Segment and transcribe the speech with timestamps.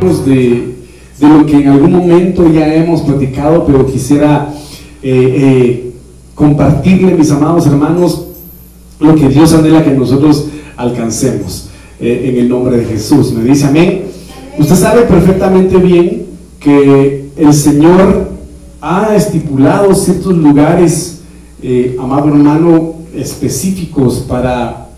[0.00, 0.74] de,
[1.18, 4.54] de lo que en algún momento ya hemos platicado, pero quisiera
[5.02, 5.92] eh, eh,
[6.36, 8.26] compartirle, mis amados hermanos,
[9.00, 13.32] lo que Dios anhela que nosotros alcancemos eh, en el nombre de Jesús.
[13.32, 14.04] Me dice amén.
[14.56, 16.26] Usted sabe perfectamente bien
[16.60, 18.30] que el Señor
[18.80, 21.20] ha estipulado ciertos lugares,
[21.98, 24.88] amado hermano, específicos para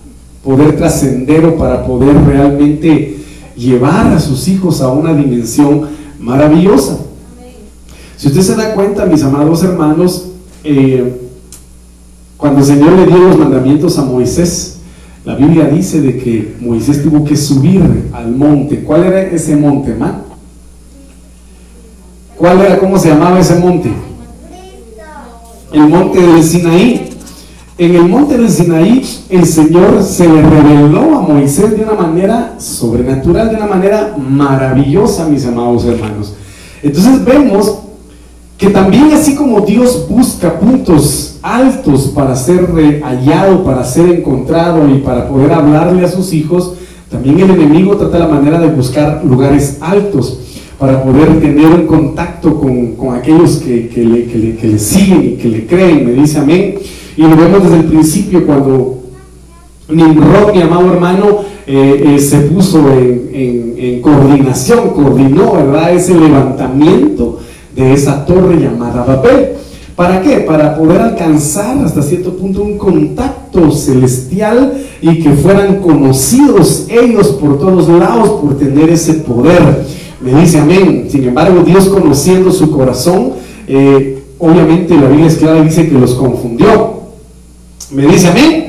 [0.45, 3.20] poder trascender o para poder realmente
[3.61, 6.99] llevar a sus hijos a una dimensión maravillosa.
[8.17, 10.29] Si usted se da cuenta, mis amados hermanos,
[10.65, 11.21] eh,
[12.37, 14.79] cuando el Señor le dio los mandamientos a Moisés,
[15.25, 18.83] la Biblia dice de que Moisés tuvo que subir al monte.
[18.83, 20.23] ¿Cuál era ese monte, man?
[22.37, 23.91] ¿Cuál era, cómo se llamaba ese monte?
[25.73, 27.10] El monte del Sinaí.
[27.81, 32.57] En el monte del Sinaí el Señor se le reveló a Moisés de una manera
[32.59, 36.35] sobrenatural, de una manera maravillosa, mis amados hermanos.
[36.83, 37.79] Entonces vemos
[38.59, 42.69] que también así como Dios busca puntos altos para ser
[43.03, 46.75] hallado, para ser encontrado y para poder hablarle a sus hijos,
[47.11, 50.39] también el enemigo trata la manera de buscar lugares altos
[50.79, 55.67] para poder tener un contacto con, aquellos que, le, que le siguen y que le
[55.67, 56.05] creen.
[56.05, 56.75] Me dice amén.
[57.21, 58.99] Y lo vemos desde el principio cuando
[59.91, 61.27] Nimrod, mi amado hermano,
[61.67, 65.93] eh, eh, se puso en, coordinación, coordinó, ¿verdad?
[65.93, 67.41] Ese levantamiento
[67.77, 69.51] de esa torre llamada Babel.
[69.95, 70.39] ¿Para qué?
[70.39, 77.59] Para poder alcanzar hasta cierto punto un contacto celestial y que fueran conocidos ellos por
[77.59, 79.85] todos lados por tener ese poder.
[80.23, 81.07] Me dice amén.
[81.11, 83.33] Sin embargo, Dios conociendo su corazón,
[83.69, 86.90] eh, obviamente la Biblia es clara y dice que los confundió.
[87.91, 88.67] ¿Me dice a mí?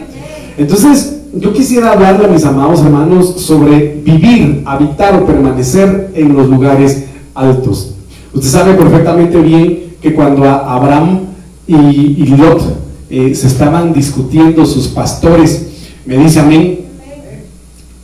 [0.57, 6.49] Entonces, yo quisiera hablarle a mis amados hermanos sobre vivir, habitar o permanecer en los
[6.49, 7.95] lugares altos.
[8.33, 11.21] Usted sabe perfectamente bien que cuando Abraham
[11.67, 12.61] y, Lot
[13.09, 15.67] eh, se estaban discutiendo sus pastores,
[16.05, 16.79] me dice a mí,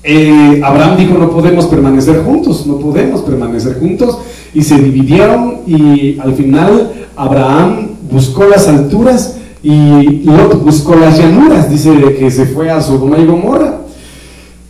[0.04, 4.20] eh, Abraham dijo no podemos permanecer juntos, no podemos permanecer juntos
[4.54, 9.36] y se dividieron y al final Abraham buscó las alturas
[9.70, 13.82] y Lot buscó las llanuras, dice que se fue a Sodoma y Gomorra.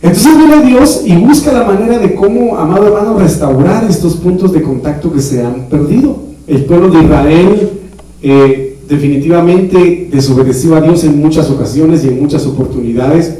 [0.02, 4.60] Entonces viene Dios y busca la manera de cómo, amado hermano, restaurar estos puntos de
[4.60, 6.18] contacto que se han perdido.
[6.48, 7.70] El pueblo de Israel
[8.22, 13.38] eh, definitivamente desobedeció a Dios en muchas ocasiones y en muchas oportunidades,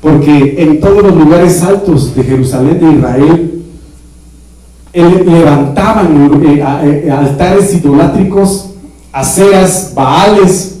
[0.00, 3.62] porque en todos los lugares altos de Jerusalén de Israel
[4.94, 8.70] levantaban eh, eh, altares idolátricos
[9.12, 10.77] aceras, baales,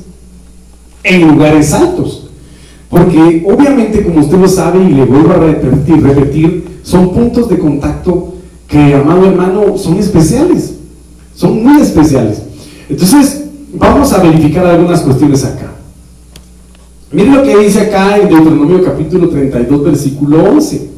[1.08, 2.28] en lugares altos.
[2.88, 8.34] Porque obviamente, como usted lo sabe, y le vuelvo a repetir, son puntos de contacto
[8.66, 10.74] que, amado hermano, son especiales.
[11.34, 12.42] Son muy especiales.
[12.88, 15.72] Entonces, vamos a verificar algunas cuestiones acá.
[17.12, 20.90] Miren lo que dice acá en Deuteronomio capítulo 32, versículo 11.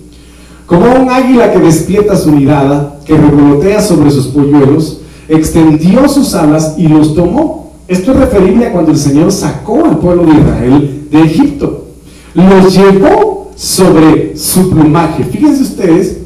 [0.66, 6.74] Como un águila que despierta su mirada, que revolotea sobre sus polluelos, extendió sus alas
[6.78, 7.59] y los tomó.
[7.90, 11.86] Esto es referible a cuando el Señor sacó al pueblo de Israel de Egipto.
[12.34, 15.24] Los llevó sobre su plumaje.
[15.24, 16.18] Fíjense ustedes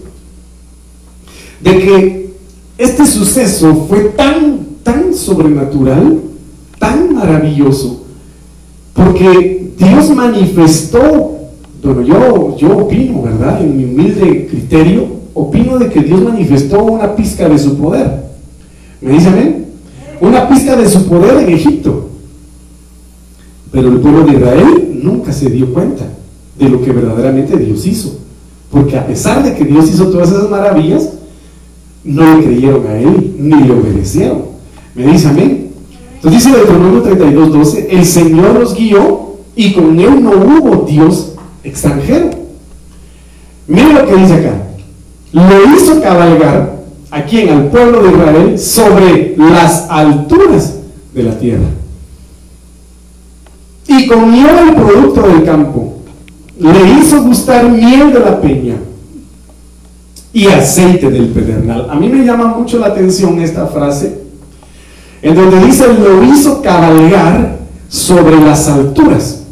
[1.62, 2.34] de que
[2.76, 6.20] este suceso fue tan, tan sobrenatural,
[6.78, 8.02] tan maravilloso,
[8.92, 11.38] porque Dios manifestó,
[11.82, 13.62] bueno, yo, yo opino, ¿verdad?
[13.62, 18.22] En mi humilde criterio, opino de que Dios manifestó una pizca de su poder.
[19.00, 19.63] ¿Me dice amén?
[20.24, 22.08] Una pista de su poder en Egipto.
[23.70, 26.04] Pero el pueblo de Israel nunca se dio cuenta
[26.58, 28.18] de lo que verdaderamente Dios hizo.
[28.70, 31.10] Porque a pesar de que Dios hizo todas esas maravillas,
[32.04, 34.44] no le creyeron a Él, ni le obedecieron.
[34.94, 35.70] ¿Me dice amén?
[36.14, 41.32] Entonces dice Deuteronomio 32, 12, el Señor los guió y con Él no hubo Dios
[41.62, 42.30] extranjero.
[43.66, 44.68] Mire lo que dice acá.
[45.32, 46.73] Lo hizo cabalgar
[47.14, 47.48] ¿A quién?
[47.48, 50.80] Al pueblo de Israel sobre las alturas
[51.14, 51.68] de la tierra.
[53.86, 55.98] Y comió el producto del campo.
[56.58, 58.74] Le hizo gustar miel de la peña
[60.32, 61.86] y aceite del pedernal.
[61.88, 64.18] A mí me llama mucho la atención esta frase,
[65.22, 67.58] en donde dice, lo hizo cabalgar
[67.88, 69.44] sobre las alturas.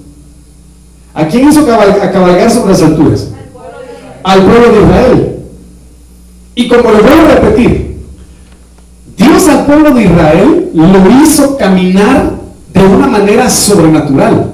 [1.14, 3.28] ¿A quién hizo cabalgar sobre las alturas?
[4.24, 5.41] Al pueblo de Israel.
[6.54, 7.96] Y como lo voy a repetir,
[9.16, 12.32] Dios al pueblo de Israel lo hizo caminar
[12.72, 14.52] de una manera sobrenatural.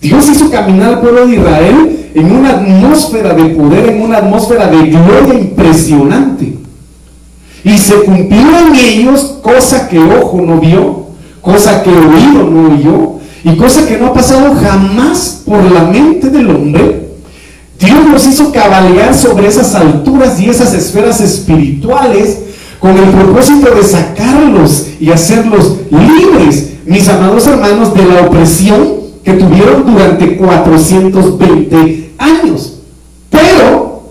[0.00, 4.66] Dios hizo caminar al pueblo de Israel en una atmósfera de poder, en una atmósfera
[4.66, 6.58] de gloria impresionante.
[7.62, 11.06] Y se cumplió en ellos cosa que ojo no vio,
[11.40, 16.30] cosa que oído no oyó, y cosa que no ha pasado jamás por la mente
[16.30, 17.09] del hombre.
[17.80, 22.38] Dios nos hizo cabalgar sobre esas alturas y esas esferas espirituales
[22.78, 29.32] con el propósito de sacarlos y hacerlos libres, mis amados hermanos, de la opresión que
[29.32, 32.74] tuvieron durante 420 años.
[33.30, 34.02] Pero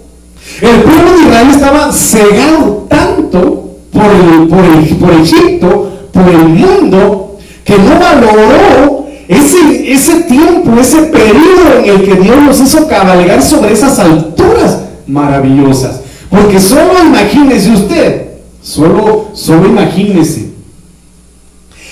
[0.61, 6.49] el pueblo de Israel estaba cegado tanto por, el, por, el, por Egipto, por el
[6.49, 8.98] mundo, que no valoró
[9.29, 14.79] ese, ese tiempo, ese periodo en el que Dios nos hizo cabalgar sobre esas alturas
[15.05, 16.01] maravillosas.
[16.31, 18.21] Porque solo imagínese usted,
[18.61, 20.49] solo, solo imagínese,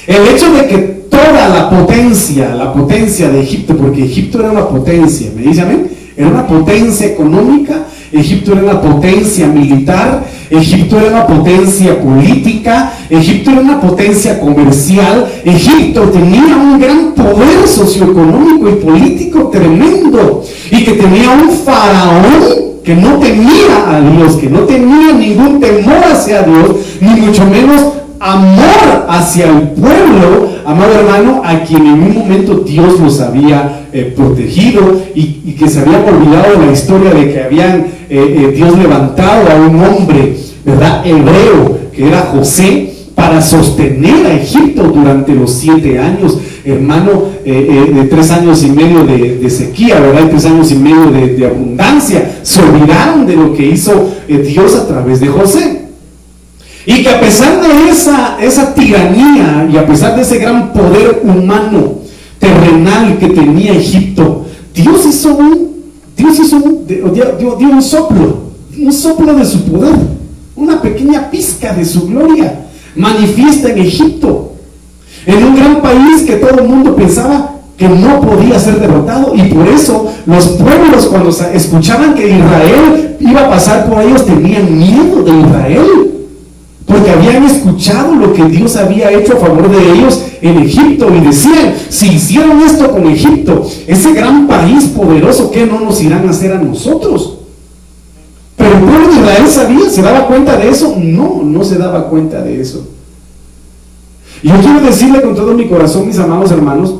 [0.07, 0.77] el hecho de que
[1.09, 5.91] toda la potencia, la potencia de Egipto, porque Egipto era una potencia, ¿me dice amén?
[6.15, 13.51] Era una potencia económica, Egipto era una potencia militar, Egipto era una potencia política, Egipto
[13.51, 20.93] era una potencia comercial, Egipto tenía un gran poder socioeconómico y político tremendo y que
[20.93, 26.77] tenía un faraón que no temía a Dios, que no tenía ningún temor hacia Dios,
[27.01, 27.81] ni mucho menos
[28.19, 34.13] amor hacia el pueblo, amado hermano, a quien en un momento Dios los había eh,
[34.15, 38.77] protegido y, que se habían olvidado de la historia de que habían eh, eh, Dios
[38.77, 41.05] levantado a un hombre, ¿verdad?
[41.05, 48.29] Hebreo, que era José, para sostener a Egipto durante los siete años, hermano, de tres
[48.29, 50.25] años y medio de, sequía, ¿verdad?
[50.25, 52.39] Y tres años y medio de, de abundancia.
[52.43, 55.87] Se olvidaron de lo que hizo Dios a través de José.
[56.85, 61.21] Y que a pesar de esa, esa tiranía y a pesar de ese gran poder
[61.23, 61.95] humano,
[62.39, 65.56] terrenal que tenía Egipto, Dios hizo un,
[66.17, 68.47] Dios hizo un, dio, dio un soplo,
[68.77, 69.95] un soplo de su poder,
[70.55, 72.65] una pequeña pizca de su gloria
[72.95, 74.53] manifiesta en Egipto,
[75.25, 79.43] en un gran país que todo el mundo pensaba que no podía ser derrotado y
[79.43, 85.21] por eso los pueblos cuando escuchaban que Israel iba a pasar por ellos tenían miedo
[85.23, 86.06] de Israel
[86.87, 91.19] porque habían escuchado lo que Dios había hecho a favor de ellos en Egipto y
[91.19, 96.31] decían, si hicieron esto con Egipto, ese gran país poderoso, ¿qué no nos irán a
[96.31, 97.39] hacer a nosotros?
[98.55, 100.95] Pero el pueblo de Israel sabía, ¿se daba cuenta de eso?
[100.97, 102.87] No, no se daba cuenta de eso.
[104.41, 106.95] Y yo quiero decirle con todo mi corazón, mis amados hermanos,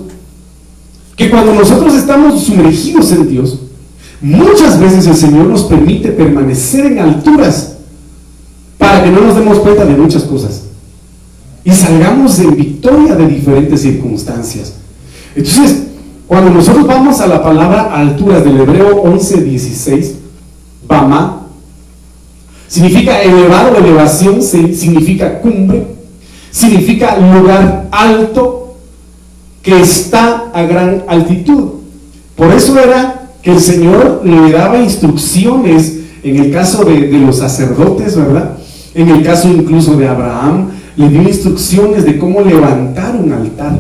[1.15, 3.57] que cuando nosotros estamos sumergidos en Dios,
[4.19, 7.76] muchas veces el Señor nos permite permanecer en alturas
[8.87, 10.61] para que no nos demos cuenta de muchas cosas
[11.65, 14.75] y salgamos en victoria de diferentes circunstancias.
[15.35, 15.87] Entonces,
[16.25, 20.15] cuando nosotros vamos a la palabra alturas del hebreo 11, 16,
[20.87, 21.47] Bama,
[22.69, 25.85] significa elevado, elevación, significa cumbre,
[26.49, 28.77] significa lugar alto
[29.61, 31.71] que está a gran altitud.
[32.37, 37.39] Por eso era que el Señor le daba instrucciones en el caso de, de los
[37.39, 38.57] sacerdotes, ¿verdad?
[38.97, 43.77] En el caso incluso de Abraham, le dio instrucciones de cómo levantar un altar,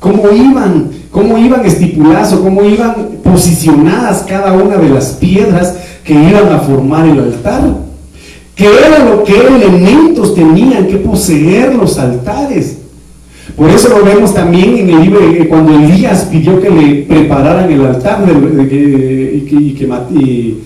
[0.00, 6.14] cómo iban, cómo iban estipuladas o cómo iban posicionadas cada una de las piedras que
[6.14, 7.64] iban a formar el altar.
[8.54, 12.78] ¿Qué era lo que elementos tenían que poseer los altares?
[13.58, 15.20] Por eso lo vemos también en el libro,
[15.50, 20.58] cuando Elías pidió que le prepararan el altar y, que, y, y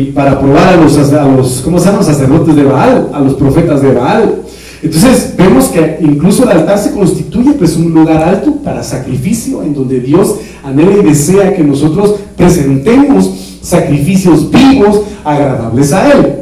[0.00, 2.04] para probar a los, a los, ¿cómo se llaman?
[2.04, 4.42] sacerdotes de Baal, a los profetas de Baal.
[4.82, 9.74] Entonces vemos que incluso el altar se constituye pues un lugar alto para sacrificio en
[9.74, 16.34] donde Dios anhela y desea que nosotros presentemos sacrificios vivos, agradables a Él.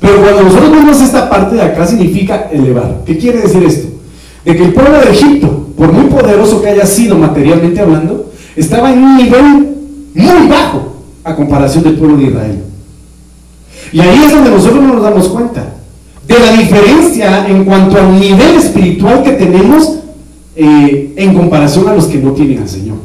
[0.00, 3.02] Pero cuando nosotros vemos esta parte de acá significa elevar.
[3.04, 3.88] ¿Qué quiere decir esto?
[4.44, 8.92] De que el pueblo de Egipto, por muy poderoso que haya sido materialmente hablando, estaba
[8.92, 9.76] en un nivel
[10.14, 12.62] muy bajo a comparación del pueblo de Israel.
[13.92, 15.74] Y ahí es donde nosotros nos damos cuenta
[16.26, 20.00] de la diferencia en cuanto al nivel espiritual que tenemos
[20.54, 22.98] eh, en comparación a los que no tienen al Señor,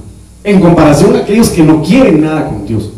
[0.44, 2.92] en comparación a aquellos que no quieren nada con Dios.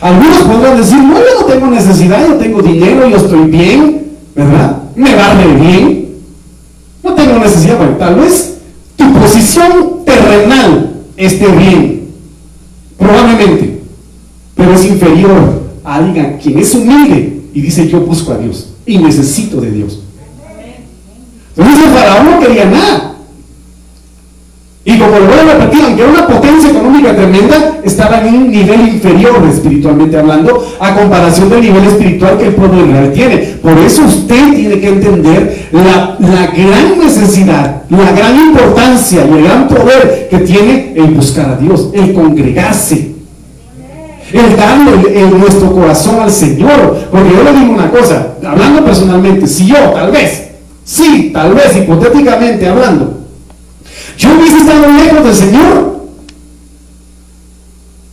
[0.00, 4.82] Algunos podrán decir, no, yo no tengo necesidad, yo tengo dinero, yo estoy bien, ¿verdad?
[4.94, 6.08] Me va bien,
[7.02, 8.58] no tengo necesidad, tal vez
[8.96, 12.08] tu posición terrenal esté bien,
[12.96, 13.80] probablemente,
[14.54, 19.60] pero es inferior alguien quien es humilde y dice yo busco a Dios y necesito
[19.60, 20.00] de Dios.
[21.56, 23.10] Entonces el faraón no quería nada.
[24.86, 28.50] Y como lo voy a repetir, aunque era una potencia económica tremenda, estaba en un
[28.50, 33.36] nivel inferior espiritualmente hablando, a comparación del nivel espiritual que el pueblo Israel tiene.
[33.62, 39.44] Por eso usted tiene que entender la, la gran necesidad, la gran importancia y el
[39.44, 43.13] gran poder que tiene el buscar a Dios, el congregarse
[44.32, 47.08] el darle en nuestro corazón al Señor.
[47.10, 50.50] Porque yo le digo una cosa, hablando personalmente, si yo tal vez,
[50.84, 53.20] sí, tal vez, hipotéticamente hablando,
[54.18, 55.94] yo hubiese estado lejos del Señor,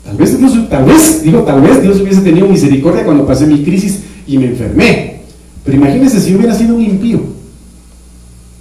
[0.06, 3.64] tal vez Dios, tal vez, digo, tal vez Dios hubiese tenido misericordia cuando pasé mi
[3.64, 5.22] crisis y me enfermé.
[5.64, 7.20] Pero imagínense si yo hubiera sido un impío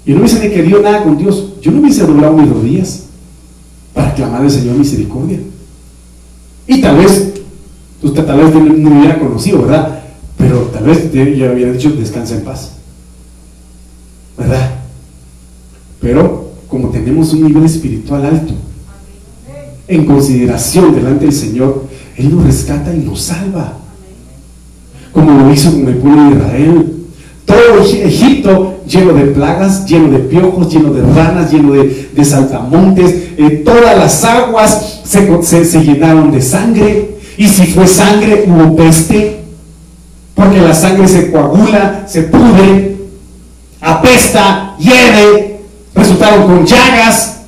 [0.04, 3.04] y no hubiese querido nada con Dios, yo no hubiese doblado mis rodillas
[3.94, 5.38] para clamar al Señor misericordia.
[6.66, 7.29] Y tal vez
[8.02, 10.00] usted tal vez no me hubiera conocido, ¿verdad?
[10.36, 12.72] Pero tal vez yo hubiera dicho, descansa en paz.
[14.38, 14.70] ¿Verdad?
[16.00, 18.54] Pero como tenemos un nivel espiritual alto,
[19.86, 21.84] en consideración delante del Señor,
[22.16, 23.76] Él nos rescata y nos salva.
[25.12, 26.96] Como lo hizo con el pueblo de Israel.
[27.44, 33.32] Todo Egipto lleno de plagas, lleno de piojos, lleno de ranas, lleno de, saltamontes.
[33.36, 37.19] Eh, todas las aguas se llenaron de sangre.
[37.40, 39.40] Y si fue sangre, hubo peste,
[40.34, 42.98] porque la sangre se coagula, se pudre,
[43.80, 45.62] apesta, hiere,
[45.94, 47.38] resultaron con llagas,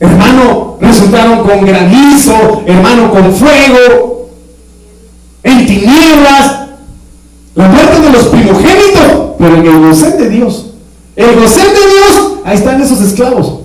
[0.00, 4.28] hermano, resultaron con granizo, hermano, con fuego,
[5.44, 6.70] en tinieblas,
[7.54, 10.72] la muerte de los primogénitos, pero en el gocén de Dios.
[11.14, 13.60] El gocén de Dios, ahí están esos esclavos.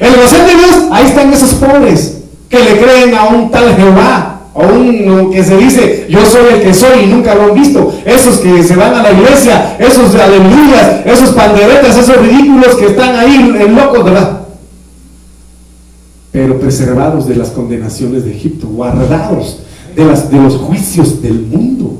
[0.00, 2.18] El gocén de Dios, ahí están esos pobres
[2.50, 4.34] que le creen a un tal Jehová
[4.64, 7.92] uno que se dice, yo soy el que soy y nunca lo han visto.
[8.04, 13.16] Esos que se van a la iglesia, esos aleluyas, esos panderetas, esos ridículos que están
[13.16, 14.40] ahí en locos, ¿verdad?
[16.32, 19.60] Pero preservados de las condenaciones de Egipto, guardados
[19.94, 21.98] de, de los juicios del mundo.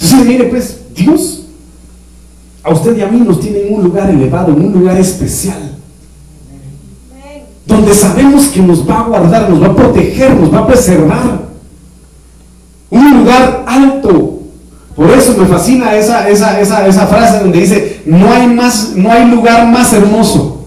[0.00, 1.42] Entonces, mire, pues, Dios
[2.64, 5.71] a usted y a mí nos tiene en un lugar elevado, en un lugar especial
[7.72, 11.42] donde sabemos que nos va a guardar, nos va a proteger, nos va a preservar.
[12.90, 14.40] Un lugar alto.
[14.94, 19.10] Por eso me fascina esa, esa, esa, esa frase donde dice, no hay, más, no
[19.10, 20.66] hay lugar más hermoso.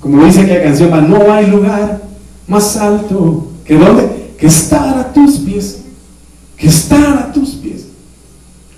[0.00, 2.02] Como dice aquella canción, no hay lugar
[2.48, 3.46] más alto.
[3.64, 4.34] ¿Que dónde?
[4.38, 5.82] Que estar a tus pies.
[6.56, 7.86] Que estar a tus pies.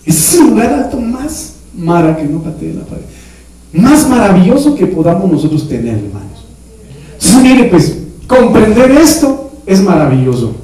[0.05, 3.05] Es el lugar alto más mara que no patee la pared.
[3.73, 5.99] Más maravilloso que podamos nosotros tener,
[7.43, 10.55] mire, pues comprender esto es maravilloso.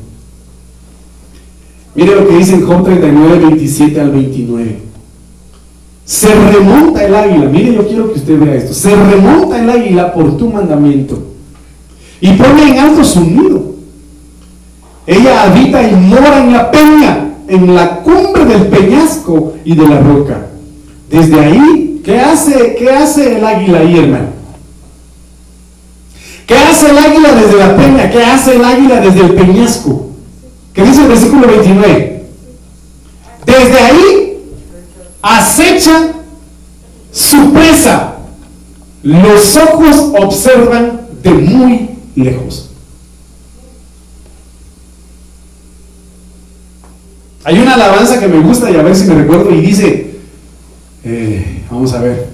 [1.94, 4.78] Mire lo que dice en Job 39, 27 al 29.
[6.04, 8.72] Se remonta el águila, mire, yo quiero que usted vea esto.
[8.72, 11.18] Se remonta el águila por tu mandamiento
[12.20, 13.74] y pone en alto su nido.
[15.06, 20.00] Ella habita y mora en la peña, en la cumbre del peñasco y de la
[20.00, 20.46] roca.
[21.10, 24.37] Desde ahí, ¿qué hace, qué hace el águila ahí, hermano?
[26.48, 28.10] ¿Qué hace el águila desde la peña?
[28.10, 30.08] ¿Qué hace el águila desde el peñasco?
[30.72, 32.24] ¿Qué dice el versículo 29?
[33.44, 34.38] Desde ahí
[35.20, 36.12] acecha
[37.12, 38.14] su presa.
[39.02, 42.70] Los ojos observan de muy lejos.
[47.44, 50.16] Hay una alabanza que me gusta y a ver si me recuerdo y dice,
[51.04, 52.26] eh, vamos a ver,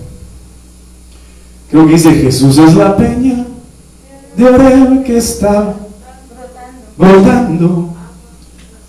[1.68, 3.23] creo que dice, Jesús es la peña
[4.36, 5.74] de Oreo que está
[6.96, 7.90] brotando,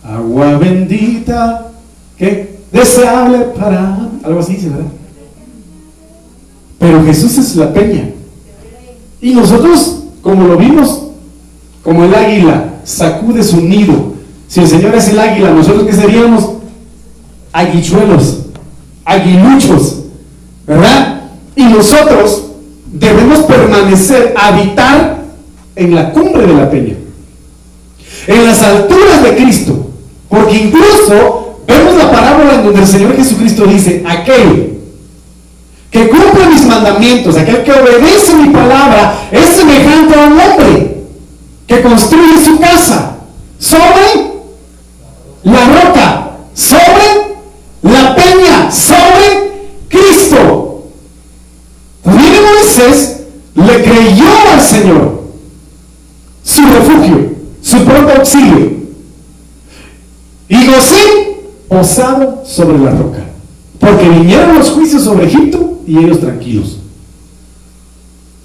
[0.04, 1.72] agua bendita
[2.18, 4.92] que deseable para algo así ¿verdad?
[6.80, 8.10] Pero Jesús es la peña.
[9.22, 11.04] Y nosotros, como lo vimos,
[11.84, 14.14] como el águila sacude su nido.
[14.48, 16.52] Si el Señor es el águila, nosotros que seríamos
[17.52, 18.46] aguichuelos,
[19.04, 20.02] aguiluchos,
[20.68, 21.22] ¿verdad?
[21.56, 22.44] Y nosotros
[22.92, 25.25] debemos permanecer, habitar
[25.76, 26.96] en la cumbre de la peña,
[28.28, 29.90] en las alturas de Cristo,
[30.30, 34.80] porque incluso vemos la parábola en donde el Señor Jesucristo dice, aquel
[35.92, 40.98] que cumple mis mandamientos, aquel que obedece mi palabra, es semejante a un hombre
[41.68, 43.18] que construye su casa
[43.58, 44.36] sobre
[45.44, 47.36] la roca, sobre
[47.82, 50.84] la peña, sobre Cristo.
[52.04, 53.22] También Moisés
[53.56, 55.25] le creyó al Señor
[56.80, 58.72] refugio, su propio auxilio.
[60.48, 60.98] Y José
[61.68, 63.24] posado sobre la roca,
[63.80, 66.80] porque vinieron los juicios sobre Egipto y ellos tranquilos.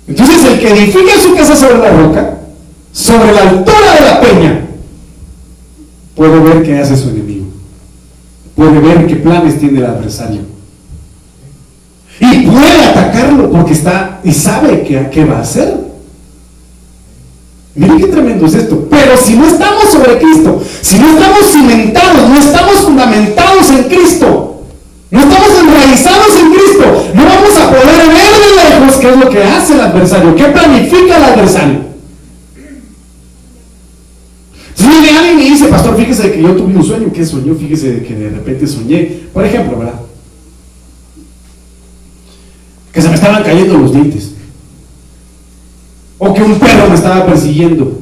[0.08, 2.38] Entonces el que edifica su casa sobre la roca,
[2.92, 4.66] sobre la altura de la peña,
[6.16, 7.46] puede ver qué hace su enemigo.
[8.56, 10.40] Puede ver qué planes tiene el adversario.
[12.18, 15.79] Y puede atacarlo porque está y sabe qué va a hacer.
[17.80, 18.86] Miren qué tremendo es esto.
[18.90, 24.64] Pero si no estamos sobre Cristo, si no estamos cimentados, no estamos fundamentados en Cristo,
[25.10, 29.30] no estamos enraizados en Cristo, no vamos a poder ver de lejos qué es lo
[29.30, 31.80] que hace el adversario, qué planifica el adversario.
[34.74, 37.54] Si viene alguien y dice, pastor, fíjese que yo tuve un sueño, ¿qué soñó?
[37.54, 40.00] Fíjese que de repente soñé, por ejemplo, ¿verdad?
[42.92, 44.29] Que se me estaban cayendo los dientes.
[46.20, 47.98] O que un perro me estaba persiguiendo.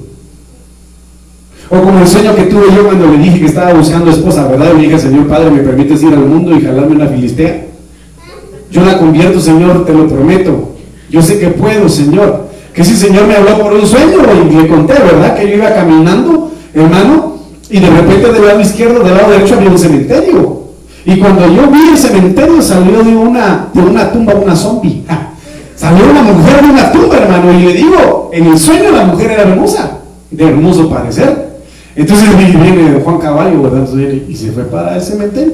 [1.70, 4.72] O como el sueño que tuve yo cuando le dije que estaba buscando esposa, ¿verdad?
[4.74, 7.66] Y le dije, Señor Padre, ¿me permites ir al mundo y jalarme una filistea?
[8.72, 10.74] Yo la convierto, Señor, te lo prometo.
[11.08, 12.48] Yo sé que puedo, Señor.
[12.74, 14.18] Que si Señor me habló por un sueño
[14.50, 15.36] y le conté, ¿verdad?
[15.36, 17.38] Que yo iba caminando, hermano,
[17.70, 20.62] y de repente del lado izquierdo, del lado derecho había un cementerio.
[21.04, 25.04] Y cuando yo vi el cementerio salió de una, de una tumba una zombie.
[25.78, 29.30] Salió una mujer de una tumba, hermano, y le digo, en el sueño la mujer
[29.30, 31.60] era hermosa, de hermoso parecer.
[31.94, 33.88] Entonces viene Juan Caballo, ¿verdad?
[34.28, 35.52] y se fue para el cementerio.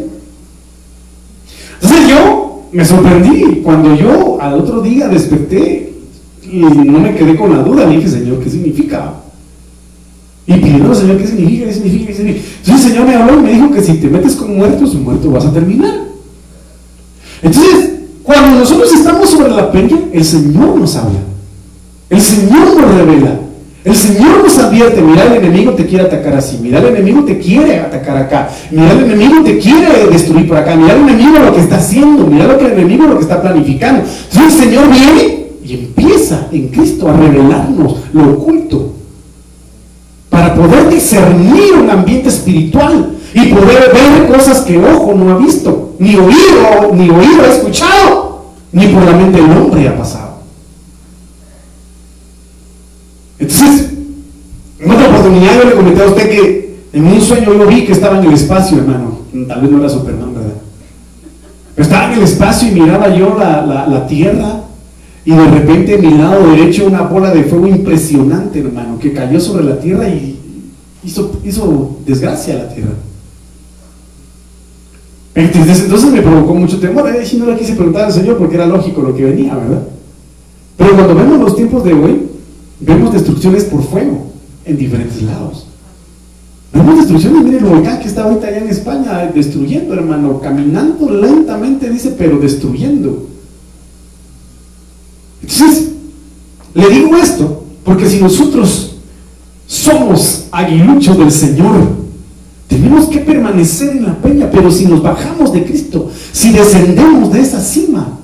[1.74, 5.92] Entonces yo me sorprendí cuando yo al otro día desperté
[6.42, 9.12] y no me quedé con la duda, dije, Señor, ¿qué significa?
[10.46, 11.66] Y pidiendo Señor, ¿qué significa?
[11.66, 12.06] ¿Qué significa?
[12.06, 12.46] ¿Qué significa?
[12.66, 15.44] El Señor me habló y me dijo que si te metes con muertos, muerto vas
[15.44, 15.94] a terminar.
[17.42, 17.93] Entonces,
[18.24, 21.20] cuando nosotros estamos sobre la peña, el Señor nos habla.
[22.10, 23.38] El Señor nos revela.
[23.84, 27.38] El Señor nos advierte, mira, el enemigo te quiere atacar así, mira, el enemigo te
[27.38, 31.54] quiere atacar acá, mira, el enemigo te quiere destruir por acá, mira el enemigo lo
[31.54, 34.02] que está haciendo, mira lo que el enemigo lo que está planificando.
[34.32, 38.94] Entonces el Señor viene y empieza en Cristo a revelarnos lo oculto
[40.30, 45.83] para poder discernir un ambiente espiritual y poder ver cosas que ojo no ha visto,
[45.98, 50.34] ni oído, ni oído ha escuchado, ni por la mente del hombre ha pasado.
[53.38, 53.90] Entonces,
[54.78, 57.92] en otra oportunidad yo le comenté a usted que en un sueño yo vi que
[57.92, 59.18] estaba en el espacio, hermano.
[59.48, 60.54] Tal vez no era Superman, ¿verdad?
[61.74, 64.60] Pero estaba en el espacio y miraba yo la, la tierra
[65.24, 69.40] y de repente a mi lado derecho una bola de fuego impresionante, hermano, que cayó
[69.40, 70.38] sobre la tierra y
[71.02, 72.92] hizo, hizo desgracia a la tierra.
[75.34, 77.10] Entonces me provocó mucho temor.
[77.32, 79.82] Y no le quise preguntar al Señor porque era lógico lo que venía, ¿verdad?
[80.76, 82.22] Pero cuando vemos los tiempos de hoy,
[82.80, 84.26] vemos destrucciones por fuego
[84.64, 85.66] en diferentes lados.
[86.72, 91.88] Vemos destrucciones, miren el volcán que está ahorita allá en España destruyendo, hermano, caminando lentamente,
[91.88, 93.28] dice, pero destruyendo.
[95.40, 95.90] Entonces,
[96.74, 98.96] le digo esto, porque si nosotros
[99.66, 102.03] somos aguiluchos del Señor,
[102.74, 107.40] tenemos que permanecer en la peña, pero si nos bajamos de Cristo, si descendemos de
[107.40, 108.18] esa cima,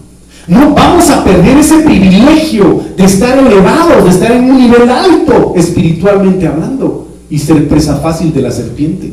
[0.49, 5.53] no vamos a perder ese privilegio de estar elevados, de estar en un nivel alto
[5.55, 9.13] espiritualmente hablando y ser presa fácil de la serpiente.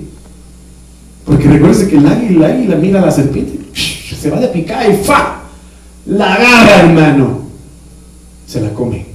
[1.23, 4.89] Porque recuerde que el águila, el águila mira a la serpiente, se va de picar
[4.91, 5.41] y ¡fa!
[6.07, 7.41] La agarra, hermano.
[8.47, 9.05] Se la come.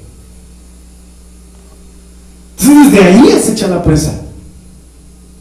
[2.61, 4.23] Entonces desde ahí se echa la presa.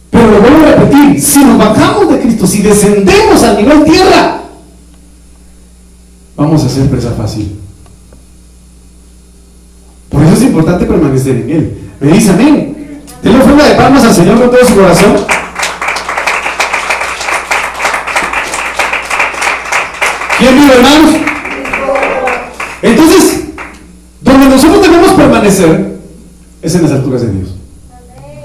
[0.10, 0.71] Pero a
[1.20, 4.42] si nos bajamos de Cristo, si descendemos al nivel tierra,
[6.36, 7.60] vamos a ser presa fácil.
[10.10, 11.92] Por eso es importante permanecer en Él.
[12.00, 13.02] Me dice amén.
[13.24, 15.16] Denle forma de palmas al Señor con todo su corazón.
[20.40, 21.16] ¿Quién vive, hermanos?
[22.82, 23.42] Entonces,
[24.22, 26.00] donde nosotros debemos permanecer
[26.62, 27.50] es en las alturas de Dios.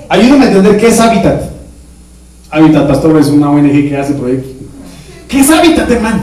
[0.08, 1.55] Ayúdame a entender qué es hábitat.
[2.56, 4.50] Hábitat Pastor es una ONG que hace proyectos.
[5.28, 6.22] ¿Qué es hábitat, hermano?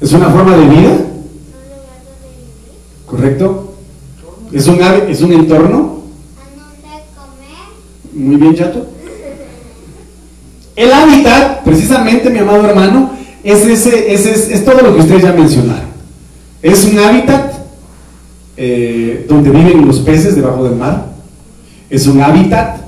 [0.00, 0.98] ¿Es una forma de vida?
[3.04, 3.74] ¿Correcto?
[4.50, 6.00] ¿Es un, es un entorno?
[8.14, 8.86] Muy bien, chato.
[10.74, 13.10] El hábitat, precisamente, mi amado hermano,
[13.44, 14.14] es, ese,
[14.54, 15.90] es, todo lo que ustedes ya mencionaron.
[16.62, 17.52] Es un hábitat
[18.56, 21.10] eh, donde viven los peces debajo del mar.
[21.90, 22.79] Es un hábitat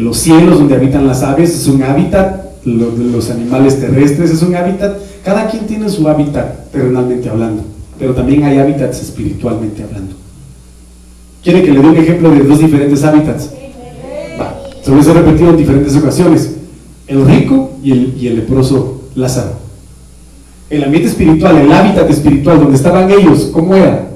[0.00, 4.96] los cielos donde habitan las aves es un hábitat, los animales terrestres es un hábitat,
[5.24, 7.62] cada quien tiene su hábitat terrenalmente hablando,
[7.98, 10.14] pero también hay hábitats espiritualmente hablando.
[11.42, 13.50] ¿Quiere que le dé un ejemplo de dos diferentes hábitats?
[14.40, 16.56] Va, se lo he repetido en diferentes ocasiones,
[17.06, 19.52] el rico y el, y el leproso Lázaro.
[20.70, 24.08] el ambiente espiritual, el hábitat espiritual donde estaban ellos, ¿cómo era?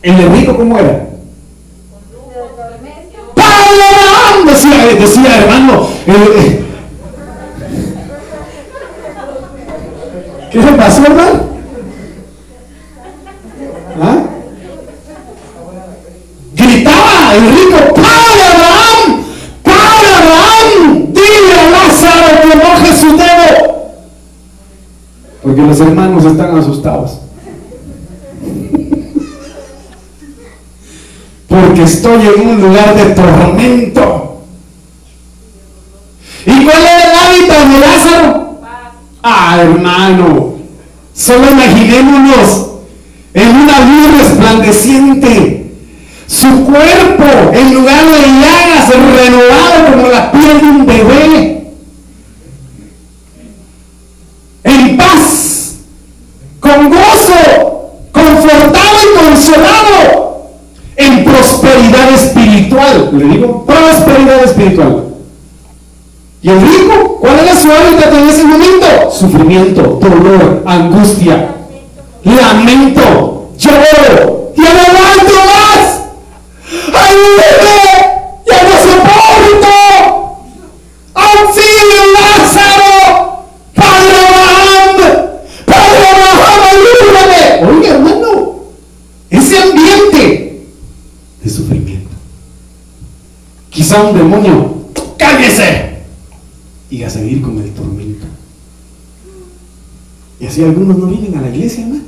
[0.00, 1.06] El de rico, ¿cómo era?
[4.46, 5.88] Decía, decía hermano.
[6.06, 6.64] Eh, eh.
[10.52, 11.40] ¿Qué le pasó, hermano?
[14.00, 14.18] ¿Ah?
[16.54, 19.24] Gritaba el rico, ¡Pablo Abraham!
[19.62, 21.12] ¡Pablo Abraham!
[21.12, 23.76] ¡Dile a Lázaro que moje su dedo!
[25.42, 27.18] Porque los hermanos están asustados.
[31.48, 34.25] Porque estoy en un lugar de tormento.
[36.46, 38.60] ¿Y cuál era el hábitat de Lázaro?
[39.22, 40.54] Ah, hermano.
[41.14, 42.66] Solo imaginémonos
[43.34, 45.74] en una luz resplandeciente.
[46.26, 51.56] Su cuerpo, en lugar de llagas, renovado como la piel de un bebé.
[54.66, 55.76] en paz,
[56.58, 60.50] con gozo, confortado y consolado,
[60.96, 63.10] en prosperidad espiritual.
[63.12, 65.05] Le digo, prosperidad espiritual.
[66.46, 67.18] ¿Y el rico?
[67.20, 69.10] ¿Cuál era su hábitat en ese momento?
[69.10, 71.56] Sufrimiento, dolor, angustia,
[72.22, 74.52] lamento, lloro.
[74.56, 76.02] ¡Ya no aguanto más!
[76.94, 77.82] ¡Ayúdeme!
[78.46, 79.72] ¡Ya no soporto!
[81.14, 83.42] ¡Auxilio, Lázaro!
[83.74, 84.98] ¡Padre Abraham!
[85.66, 87.76] ¡Padre Abraham, ayúdame!
[87.76, 88.54] Oiga, hermano,
[89.30, 90.62] ese ambiente
[91.42, 92.14] de sufrimiento.
[93.68, 94.76] Quizá un demonio,
[95.18, 95.95] ¡cállese!
[96.90, 98.26] Y a seguir con el tormento.
[100.38, 102.04] Y así algunos no vienen a la iglesia, hermano.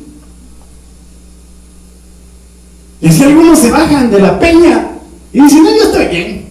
[3.00, 4.90] Y así algunos se bajan de la peña
[5.32, 6.48] y dicen, no, yo estoy bien.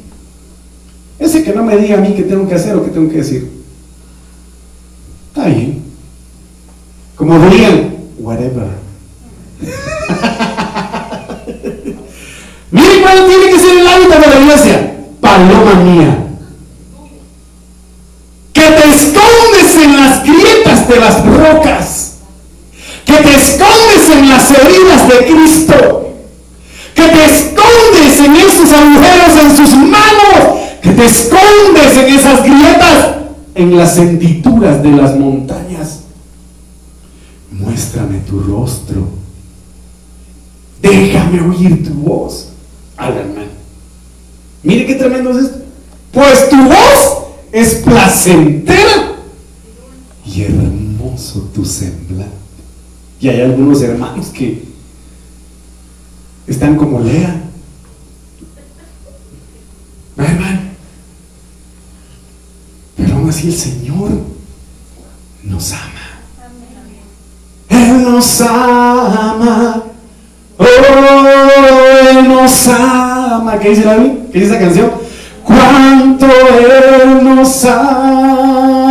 [1.19, 3.17] Ese que no me diga a mí qué tengo que hacer o qué tengo que
[3.17, 3.51] decir.
[5.29, 5.83] Está bien.
[7.15, 8.67] Como dirían, whatever.
[12.71, 14.97] Miren cuál tiene que ser el hábitat de la iglesia.
[15.19, 16.26] Paloma mía.
[18.57, 22.13] Que te escondes en las grietas de las rocas.
[23.05, 26.15] Que te escondes en las heridas de Cristo.
[26.95, 30.59] Que te escondes en esos agujeros en sus manos.
[30.81, 33.15] Que te escondes en esas grietas.
[33.53, 35.99] En las hendiduras de las montañas.
[37.51, 39.07] Muéstrame tu rostro.
[40.81, 42.47] Déjame oír tu voz.
[42.97, 43.51] Al hermano.
[44.63, 45.59] Mire qué tremendo es esto.
[46.11, 47.26] Pues tu voz
[47.59, 49.15] es placentera
[50.23, 52.35] y hermoso tu semblante.
[53.19, 54.63] Y hay algunos hermanos que
[56.45, 57.41] están como Lea.
[60.15, 60.59] ¿No, hermano?
[62.95, 64.11] Pero aún así el Señor
[65.43, 66.21] nos ama.
[67.69, 69.83] Él nos ama.
[70.59, 73.57] Oh, Él nos ama.
[73.59, 73.95] ¿Qué dice la?
[74.31, 75.06] ¿Qué dice esa canción?
[75.47, 78.87] Cuánto Él nos ama.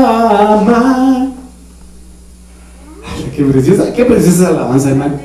[3.04, 5.20] Ay, qué preciosa, qué preciosa alabanza, hermano.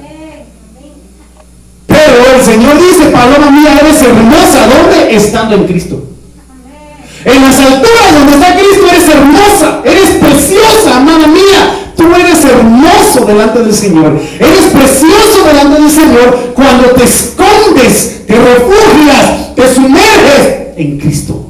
[1.87, 4.67] Pero el Señor dice, paloma mía, eres hermosa.
[4.67, 5.15] ¿Dónde?
[5.15, 6.03] Estando en Cristo.
[7.23, 11.93] En las alturas donde está Cristo eres hermosa, eres preciosa, hermana mía.
[11.95, 14.19] Tú eres hermoso delante del Señor.
[14.37, 21.47] Eres precioso delante del Señor cuando te escondes, te refugias, te sumerges en Cristo.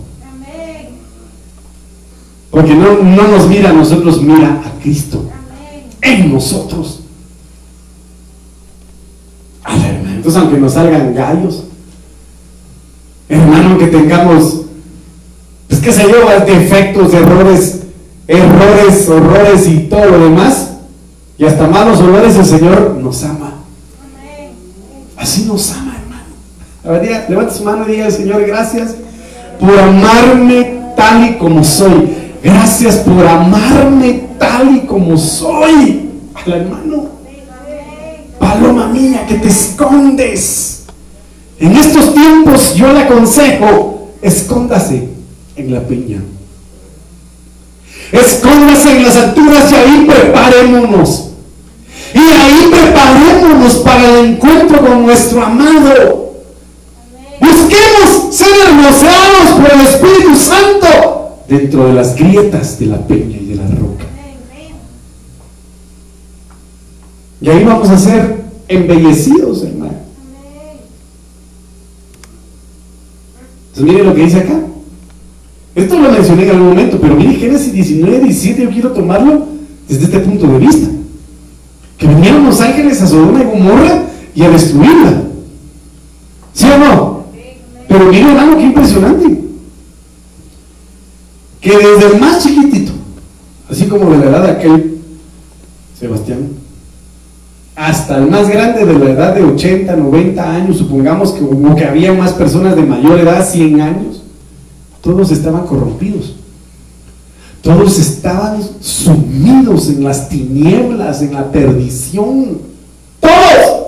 [2.52, 5.30] Porque no, no nos mira a nosotros, mira a Cristo
[6.02, 7.00] en nosotros.
[9.64, 10.16] A la hermana.
[10.18, 11.64] Entonces, aunque nos salgan gallos,
[13.30, 14.64] hermano, aunque tengamos,
[15.70, 17.80] pues qué sé yo, defectos, errores,
[18.28, 20.72] errores, horrores y todo lo demás,
[21.38, 23.56] y hasta malos olores, el Señor nos ama.
[25.16, 26.24] Así nos ama, hermano.
[26.84, 28.96] A ver, diga, levanta su mano y diga, Señor, gracias
[29.62, 32.10] por amarme tal y como soy.
[32.44, 36.10] Gracias por amarme tal y como soy.
[36.34, 37.10] Al hermano.
[38.40, 40.86] Paloma mía, que te escondes.
[41.60, 45.10] En estos tiempos yo le aconsejo, escóndase
[45.56, 46.18] en la peña.
[48.12, 51.30] Escóndase en las alturas y ahí preparémonos.
[52.16, 56.31] Y ahí preparémonos para el encuentro con nuestro amado.
[57.52, 63.46] Busquemos ser hermosados por el Espíritu Santo dentro de las grietas de la peña y
[63.48, 64.06] de la roca.
[67.42, 69.96] Y ahí vamos a ser embellecidos, hermano.
[73.70, 74.60] Entonces miren lo que dice acá.
[75.74, 79.48] Esto lo mencioné en algún momento, pero mire Génesis 19, 17, yo quiero tomarlo
[79.88, 80.90] desde este punto de vista.
[81.98, 84.04] Que vinieron los ángeles a Sodoma y Gomorra
[84.36, 85.24] y a destruirla.
[86.54, 87.21] ¿Sí o no?
[87.92, 89.42] Pero miren algo que impresionante.
[91.60, 92.94] Que desde el más chiquitito,
[93.70, 94.98] así como de la edad de aquel
[96.00, 96.50] Sebastián,
[97.76, 101.42] hasta el más grande de la edad de 80, 90 años, supongamos que,
[101.76, 104.24] que había más personas de mayor edad, 100 años,
[105.02, 106.36] todos estaban corrompidos.
[107.62, 112.58] Todos estaban sumidos en las tinieblas, en la perdición.
[113.20, 113.81] Todos.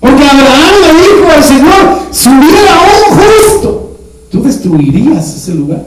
[0.00, 3.98] Porque Abraham le dijo al Señor, si hubiera un justo,
[4.30, 5.84] tú destruirías ese lugar.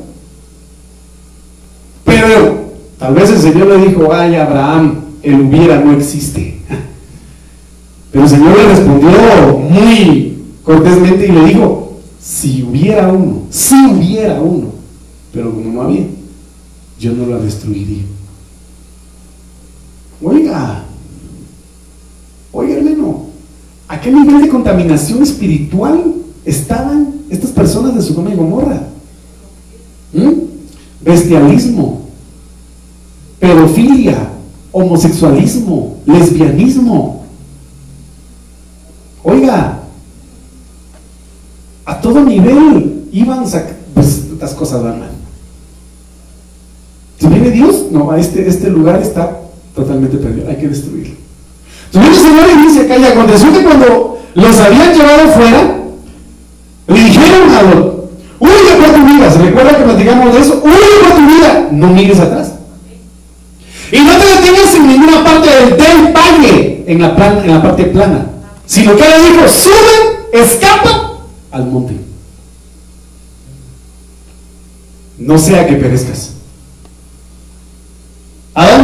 [2.03, 2.65] Pero
[2.97, 6.59] tal vez el Señor le dijo, ay Abraham, el hubiera no existe.
[8.11, 9.09] Pero el Señor le respondió
[9.69, 11.81] muy cortésmente y le dijo,
[12.21, 14.67] si hubiera uno, si hubiera uno,
[15.33, 16.05] pero como no había,
[16.99, 18.03] yo no la destruiría.
[20.21, 20.83] Oiga,
[22.51, 23.30] oiga hermano,
[23.91, 28.83] ¿a qué nivel de contaminación espiritual estaban estas personas de Sodoma y Gomorra?
[30.13, 30.31] ¿Mm?
[31.01, 32.05] Bestialismo,
[33.37, 34.29] pedofilia,
[34.71, 37.25] homosexualismo, lesbianismo.
[39.23, 39.81] Oiga,
[41.83, 43.43] a todo nivel iban
[43.93, 45.11] pues estas cosas mal.
[47.19, 49.37] Si viene Dios, no, este, este lugar está
[49.75, 51.15] totalmente perdido, hay que destruirlo.
[51.93, 55.75] Entonces el Señor y dice acá, y aconteció que cuando los habían llevado fuera,
[56.87, 60.61] le dijeron a Lot, huye por tu vida, ¿se recuerda que platicamos de eso?
[60.63, 62.53] Huye por tu vida, no mires atrás.
[63.91, 67.61] Y no te detengas en ninguna parte del, del valle, en la, plan, en la
[67.61, 68.25] parte plana,
[68.65, 71.17] sino que le dijo, sube, escapa
[71.51, 71.97] al monte.
[75.17, 76.35] No sea que perezcas.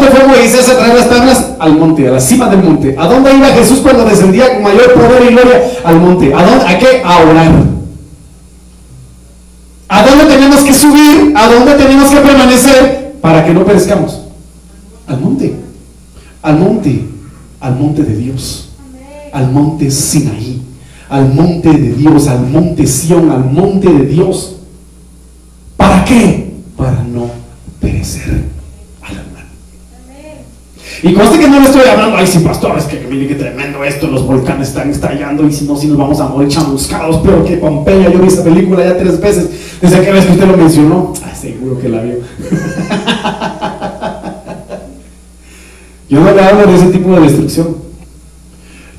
[0.07, 1.45] ¿A dónde fue Moisés a traer las tablas?
[1.59, 2.95] Al monte, a la cima del monte.
[2.97, 5.61] ¿A dónde iba Jesús cuando descendía con mayor poder y gloria?
[5.83, 6.33] Al monte.
[6.33, 6.65] ¿A, dónde?
[6.65, 7.01] ¿A qué?
[7.03, 7.51] A orar.
[9.89, 11.33] ¿A dónde tenemos que subir?
[11.35, 14.21] ¿A dónde tenemos que permanecer para que no perezcamos?
[15.07, 15.55] Al monte.
[16.41, 17.05] Al monte.
[17.59, 18.69] Al monte de Dios.
[19.33, 20.61] Al monte Sinaí.
[21.09, 22.27] Al monte de Dios.
[22.27, 23.29] Al monte Sión.
[23.29, 24.55] Al monte de Dios.
[25.75, 26.53] ¿Para qué?
[26.77, 27.29] Para no
[27.81, 28.56] perecer.
[31.03, 33.83] Y conste que no le estoy hablando, ay, sí, pastor, es que mire qué tremendo
[33.83, 37.45] esto, los volcanes están estallando y si no, si nos vamos a morir chamuscados, pero
[37.45, 40.57] que Pompeya, yo vi esa película ya tres veces, desde que vez que usted lo
[40.57, 42.15] mencionó, ay, seguro que la vio.
[46.09, 47.86] yo no le hablo de ese tipo de destrucción.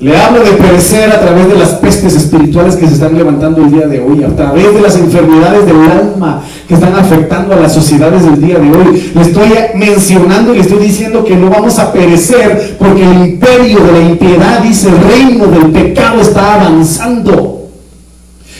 [0.01, 3.69] Le hablo de perecer a través de las pestes espirituales que se están levantando el
[3.69, 7.73] día de hoy, a través de las enfermedades del alma que están afectando a las
[7.73, 9.11] sociedades del día de hoy.
[9.13, 13.79] Le estoy mencionando y le estoy diciendo que no vamos a perecer porque el imperio
[13.81, 17.67] de la impiedad, dice el reino del pecado, está avanzando.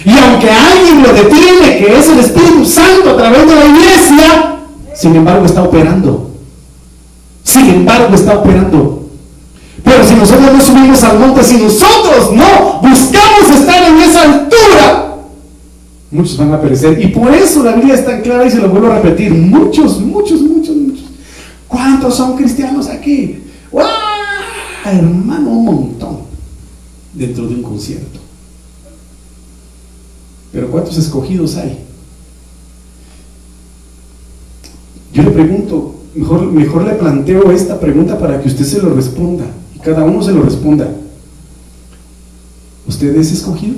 [0.04, 4.56] Y aunque alguien lo detiene, que es el Espíritu Santo a través de la iglesia,
[4.94, 6.32] sin embargo está operando.
[7.46, 8.99] Sin embargo está operando.
[9.90, 15.18] Pero si nosotros no subimos al monte, si nosotros no buscamos estar en esa altura,
[16.12, 17.02] muchos van a perecer.
[17.04, 19.34] Y por eso la Biblia es tan clara y se lo vuelvo a repetir.
[19.34, 21.06] Muchos, muchos, muchos, muchos.
[21.68, 23.40] ¿Cuántos son cristianos aquí?
[23.72, 23.84] ¡Wow!
[24.86, 26.20] Hermano, un montón.
[27.12, 28.20] Dentro de un concierto.
[30.52, 31.80] Pero ¿cuántos escogidos hay?
[35.14, 39.46] Yo le pregunto, mejor, mejor le planteo esta pregunta para que usted se lo responda
[39.84, 40.88] cada uno se lo responda.
[42.88, 43.78] ¿Usted es escogido?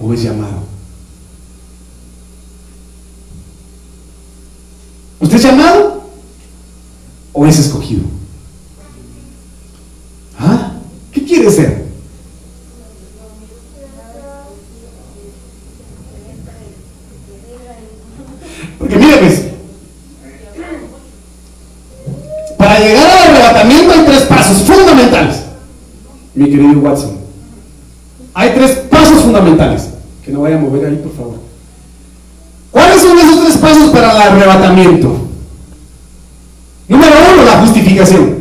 [0.00, 0.62] ¿O es llamado?
[5.20, 6.04] ¿Usted es llamado?
[7.32, 8.02] ¿O es escogido?
[10.38, 10.74] ¿Ah?
[11.10, 11.84] ¿Qué quiere ser?
[18.78, 19.42] Porque mire pues,
[22.58, 23.14] para llegar
[23.64, 25.36] también hay tres pasos fundamentales,
[26.44, 27.16] mi querido Watson.
[28.34, 29.88] Hay tres pasos fundamentales.
[30.24, 31.38] Que no vaya a mover ahí, por favor.
[32.70, 35.28] ¿Cuáles son esos tres pasos para el arrebatamiento?
[36.88, 38.38] Número uno, la justificación.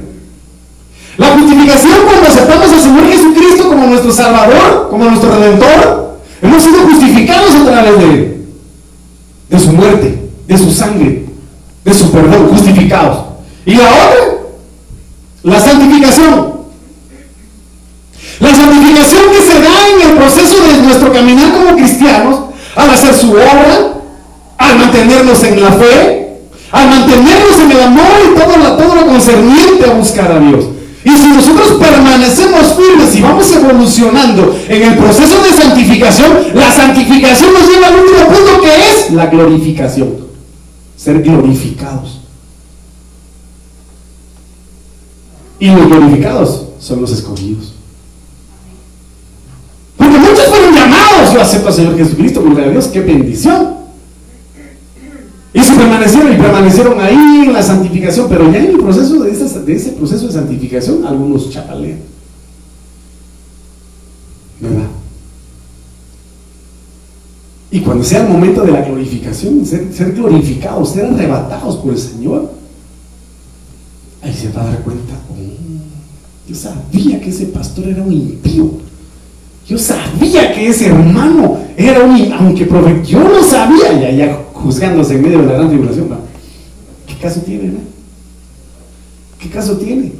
[1.17, 6.79] La justificación cuando aceptamos al Señor Jesucristo como nuestro Salvador, como nuestro Redentor, hemos sido
[6.79, 8.45] justificados a través de Él,
[9.49, 11.25] de su muerte, de su sangre,
[11.85, 13.25] de su perdón, justificados.
[13.65, 14.33] Y la otra
[15.43, 16.53] la santificación.
[18.39, 22.39] La santificación que se da en el proceso de nuestro caminar como cristianos,
[22.75, 24.01] al hacer su obra,
[24.57, 26.39] al mantenernos en la fe,
[26.71, 30.65] al mantenernos en el amor y todo lo, todo lo concerniente a buscar a Dios.
[31.05, 37.53] Y si nosotros permanecemos firmes y vamos evolucionando en el proceso de santificación, la santificación
[37.53, 40.15] nos lleva al último punto que es la glorificación.
[40.95, 42.21] Ser glorificados.
[45.59, 47.73] Y los glorificados son los escogidos.
[49.97, 51.22] Porque muchos fueron llamados.
[51.33, 53.73] Yo acepto al Señor Jesucristo, gloria a Dios, qué bendición.
[55.53, 59.31] Y se permanecieron y permanecieron ahí en la santificación, pero ya en el proceso de,
[59.31, 61.99] ese proceso de santificación, algunos chapalean.
[64.59, 64.87] ¿Verdad?
[67.71, 72.51] Y cuando sea el momento de la glorificación, ser, glorificados, ser arrebatados por el Señor,
[74.21, 78.92] ahí se va a dar cuenta, oh, yo sabía que ese pastor era un impío.
[79.67, 82.67] Yo sabía que ese hermano era un, aunque
[83.05, 86.07] yo no sabía, ya, ya juzgándose en medio de la gran tribulación.
[87.07, 87.65] ¿Qué caso tiene?
[87.65, 87.79] No?
[89.39, 90.11] ¿Qué caso tiene?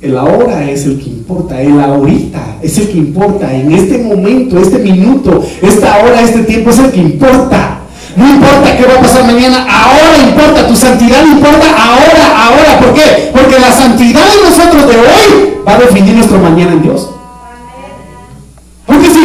[0.00, 4.58] El ahora es el que importa, el ahorita es el que importa, en este momento,
[4.58, 7.80] este minuto, esta hora, este tiempo es el que importa.
[8.16, 12.80] No importa qué va a pasar mañana, ahora importa, tu santidad importa ahora, ahora.
[12.80, 13.30] ¿Por qué?
[13.32, 17.10] Porque la santidad de nosotros de hoy va a definir nuestro mañana en Dios.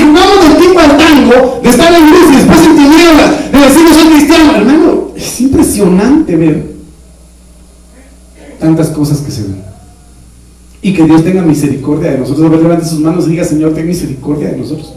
[0.04, 3.52] Porque si jugamos del tiempo al tango, de estar en luz y después en tinieblas,
[3.52, 6.74] de decir que soy cristiano, hermano, es impresionante ver
[8.60, 9.64] tantas cosas que se ven.
[10.82, 12.46] Y que Dios tenga misericordia de nosotros.
[12.46, 14.94] A ver, levante sus manos y diga, Señor, ten misericordia de nosotros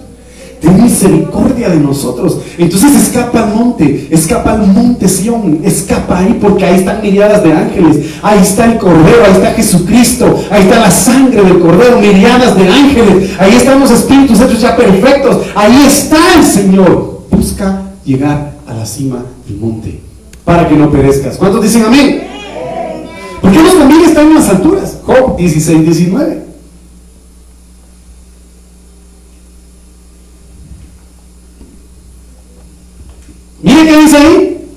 [0.61, 2.41] ten misericordia de nosotros.
[2.59, 7.53] Entonces escapa al monte, escapa al monte Sión, escapa ahí porque ahí están miriadas de
[7.53, 12.57] ángeles, ahí está el Cordero, ahí está Jesucristo, ahí está la sangre del Cordero, miriadas
[12.57, 17.23] de ángeles, ahí están los espíritus hechos ya perfectos, ahí está el Señor.
[17.31, 20.01] Busca llegar a la cima del monte
[20.45, 21.37] para que no perezcas.
[21.37, 22.23] ¿Cuántos dicen amén?
[23.41, 24.99] ¿Por qué nos conviene estar en las alturas?
[25.05, 26.46] Job 16, 19.
[33.85, 34.69] Qué dice ahí.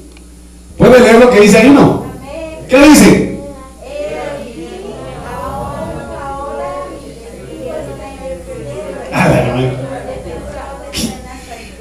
[0.77, 2.03] ¿Puede leer lo que dice ahí no?
[2.67, 3.29] ¿Qué dice?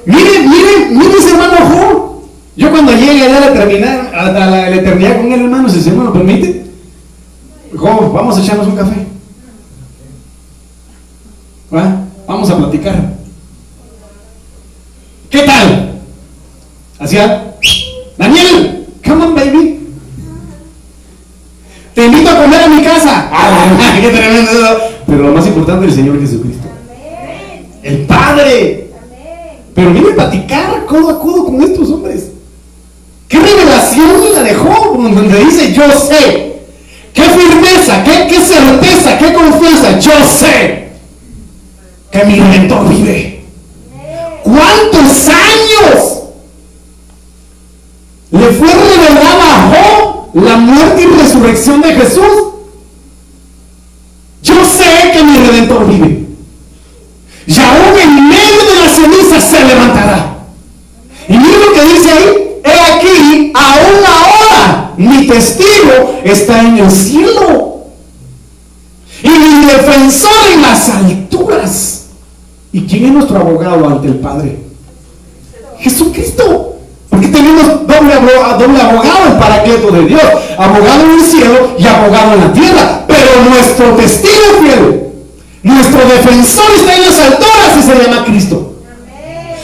[0.05, 2.23] Mire, mire, mire ese hermano Jo.
[2.55, 6.03] Yo cuando llegue a la terminar, a la, eternidad con el hermano, si se me
[6.03, 6.65] lo permite,
[7.75, 9.05] Jo, vamos a echarnos un café.
[11.73, 12.01] ¿Va?
[12.27, 12.95] Vamos a platicar.
[15.29, 15.89] ¿Qué tal?
[17.09, 17.55] Hacía,
[18.19, 19.79] Daniel, come on, baby.
[21.95, 23.31] Te invito a comer a mi casa.
[23.99, 24.51] ¡Qué tremendo!
[25.07, 26.67] Pero lo más importante es el Señor Jesucristo.
[27.81, 28.91] El Padre.
[29.73, 32.27] Pero viene a platicar codo a codo con estos hombres.
[33.27, 34.95] ¿Qué revelación la dejó?
[34.95, 36.59] Donde dice, yo sé.
[37.11, 38.03] ¿Qué firmeza?
[38.03, 39.17] ¿Qué, qué certeza?
[39.17, 39.97] ¿Qué confianza?
[39.97, 40.89] Yo sé
[42.11, 43.45] que mi redentor vive.
[44.43, 45.48] ¿Cuántos años
[48.31, 52.23] le fue revelada a Job la muerte y resurrección de Jesús.
[54.43, 56.27] Yo sé que mi redentor vive.
[57.47, 60.37] Y aún en medio de la ceniza se levantará.
[61.27, 62.45] Y mira lo que dice ahí.
[62.63, 67.85] He aquí, aún ahora, mi testigo está en el cielo.
[69.23, 72.05] Y mi defensor en las alturas.
[72.71, 74.59] ¿Y quién es nuestro abogado ante el Padre?
[75.79, 76.68] Jesucristo.
[77.19, 78.15] Porque tenemos doble,
[78.57, 80.21] doble abogado, el paracleto de Dios,
[80.57, 83.01] abogado en el cielo y abogado en la tierra.
[83.07, 85.03] Pero nuestro testigo fiel,
[85.63, 88.68] nuestro defensor está en las alturas y se llama Cristo.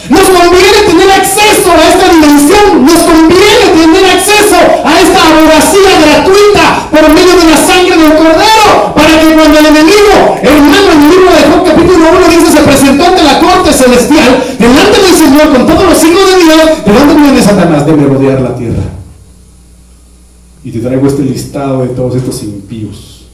[0.10, 6.90] Nos conviene tener acceso a esta dimensión, nos conviene tener acceso a esta abogacía gratuita
[6.92, 11.10] por medio de la sangre del Cordero, para que cuando el enemigo, hermano, en el
[11.10, 15.52] libro de Job capítulo 1 dice, se presentó ante la corte celestial, delante del Señor,
[15.52, 18.84] con todos los signos de Dios, delante de Satanás debe rodear la tierra.
[20.64, 23.26] Y te traigo este listado de todos estos impíos.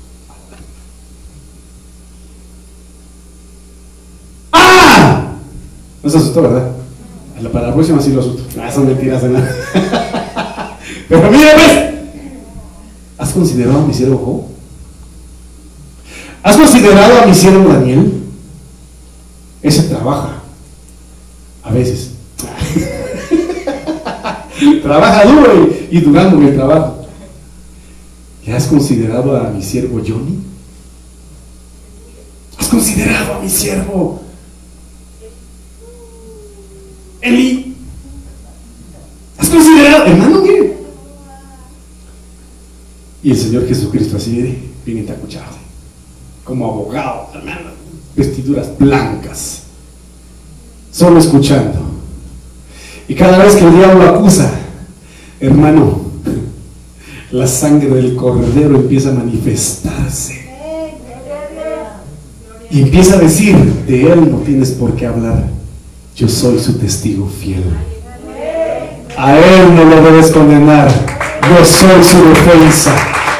[4.52, 5.32] ¡Ah!
[6.04, 6.72] No se asustó, ¿verdad?
[7.52, 8.44] Para la próxima sí lo asusto.
[8.60, 9.50] Ah, son mentiras, ¿verdad?
[11.10, 11.92] Pero mira, pues.
[13.18, 14.44] ¿Has considerado a mi siervo Job?
[16.44, 18.24] ¿Has considerado a mi siervo Daniel?
[19.62, 20.42] Ese trabaja.
[21.64, 22.12] A veces.
[24.82, 27.06] trabaja duro y, y durando el trabajo.
[28.46, 30.40] ¿Ya has considerado a mi siervo Johnny?
[32.58, 34.22] ¿Has considerado a mi siervo
[37.22, 37.76] Eli?
[39.38, 40.78] ¿Has considerado, hermano, mire,
[43.24, 45.54] Y el Señor Jesucristo así, bien entacuchado,
[46.44, 47.70] como abogado, hermano,
[48.16, 49.64] vestiduras blancas,
[50.92, 51.80] solo escuchando.
[53.08, 54.52] Y cada vez que el diablo acusa,
[55.40, 56.02] hermano,
[57.32, 60.50] la sangre del cordero empieza a manifestarse.
[62.72, 63.56] Y empieza a decir,
[63.86, 65.46] de él no tienes por qué hablar,
[66.22, 67.64] yo soy su testigo fiel.
[69.18, 72.94] A él no lo debes condenar, yo soy su defensa,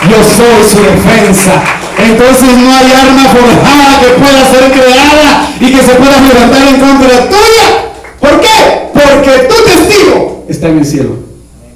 [0.10, 1.62] yo soy su defensa.
[2.00, 6.80] Entonces no hay arma forjada que pueda ser creada y que se pueda levantar en
[6.80, 7.86] contra tuya.
[8.20, 8.90] ¿Por qué?
[8.94, 11.20] Porque tu testigo está en el cielo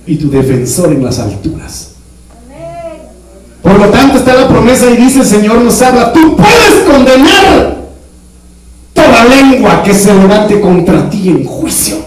[0.08, 1.92] y tu defensor en las alturas.
[3.62, 7.85] Por lo tanto está la promesa y dice el Señor nos habla, tú puedes condenar
[9.28, 11.98] lengua que se levante contra ti en juicio.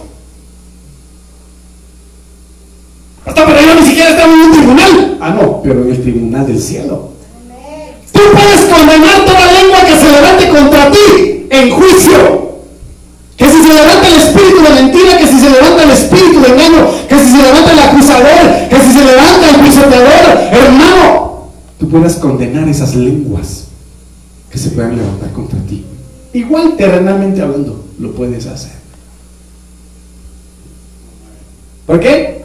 [3.26, 5.18] Hasta pero yo ni siquiera estamos en un tribunal.
[5.20, 7.10] Ah, no, pero en el tribunal del cielo.
[8.12, 12.48] Tú puedes condenar toda lengua que se levante contra ti en juicio.
[13.36, 16.48] Que si se levanta el espíritu de mentira, que si se levanta el espíritu de
[16.48, 21.48] engaño, que si se levanta el acusador, que si se levanta el pisoteador, hermano,
[21.78, 23.66] tú puedas condenar esas lenguas
[24.50, 25.84] que se puedan levantar contra ti.
[26.32, 28.72] Igual terrenalmente hablando, lo puedes hacer.
[31.86, 32.44] ¿Por qué?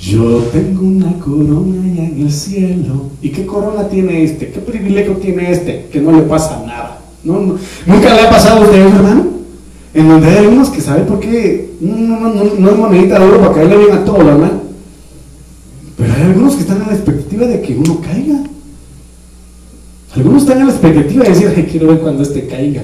[0.00, 3.10] Yo tengo una corona allá en el cielo.
[3.20, 4.50] ¿Y qué corona tiene este?
[4.50, 5.88] ¿Qué privilegio tiene este?
[5.92, 7.00] Que no le pasa nada.
[7.22, 9.26] ¿Nunca le ha pasado a usted, hermano?
[9.92, 13.24] En donde hay algunos que saben por qué no, no, no, no es monedita de
[13.24, 14.62] oro para caerle bien a todo, hermano.
[15.96, 18.38] Pero hay algunos que están a la expectativa de que uno caiga.
[20.14, 22.82] Algunos están a la expectativa de decir, quiero ver cuando este caiga.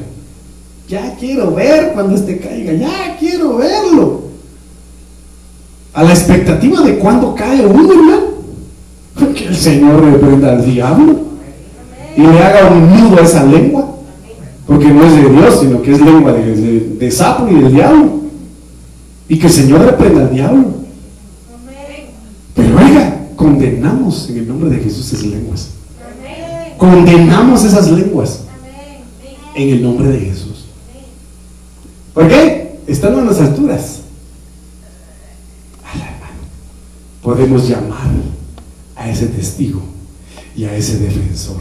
[0.88, 4.24] Ya quiero ver cuando este caiga, ya quiero verlo.
[5.94, 8.34] A la expectativa de cuando cae uno, hermano.
[9.34, 11.20] Que el Señor reprenda al diablo
[12.16, 13.90] y le haga un nudo a esa lengua.
[14.66, 18.20] Porque no es de Dios, sino que es lengua de, de sapo y del diablo.
[19.28, 20.64] Y que el Señor reprenda al diablo.
[22.54, 25.70] Pero oiga, condenamos en el nombre de Jesús esas lenguas.
[26.76, 28.40] Condenamos esas lenguas
[29.54, 30.43] en el nombre de Jesús.
[32.14, 32.78] ¿Por qué?
[32.86, 34.00] Estando en las alturas.
[37.22, 38.10] Podemos llamar
[38.94, 39.82] a ese testigo
[40.56, 41.56] y a ese defensor.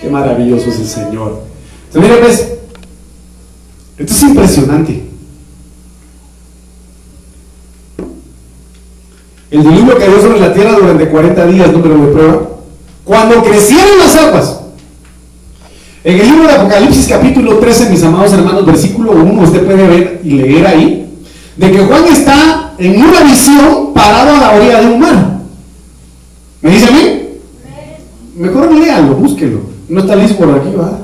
[0.00, 1.42] Qué maravilloso es el Señor.
[1.86, 2.48] Entonces, mira, pues,
[3.98, 5.04] esto es impresionante.
[9.50, 12.48] El diluvio cayó sobre la tierra durante 40 días, número de prueba.
[13.04, 14.59] Cuando crecieron las aguas.
[16.02, 20.20] En el libro de Apocalipsis capítulo 13, mis amados hermanos, versículo 1, usted puede ver
[20.24, 21.06] y leer ahí,
[21.56, 25.40] de que Juan está en una visión parado a la orilla de un mar.
[26.62, 27.20] ¿Me dice a mí?
[28.34, 29.60] Mejor léalo, búsquelo.
[29.90, 31.00] No está listo por aquí, ¿va?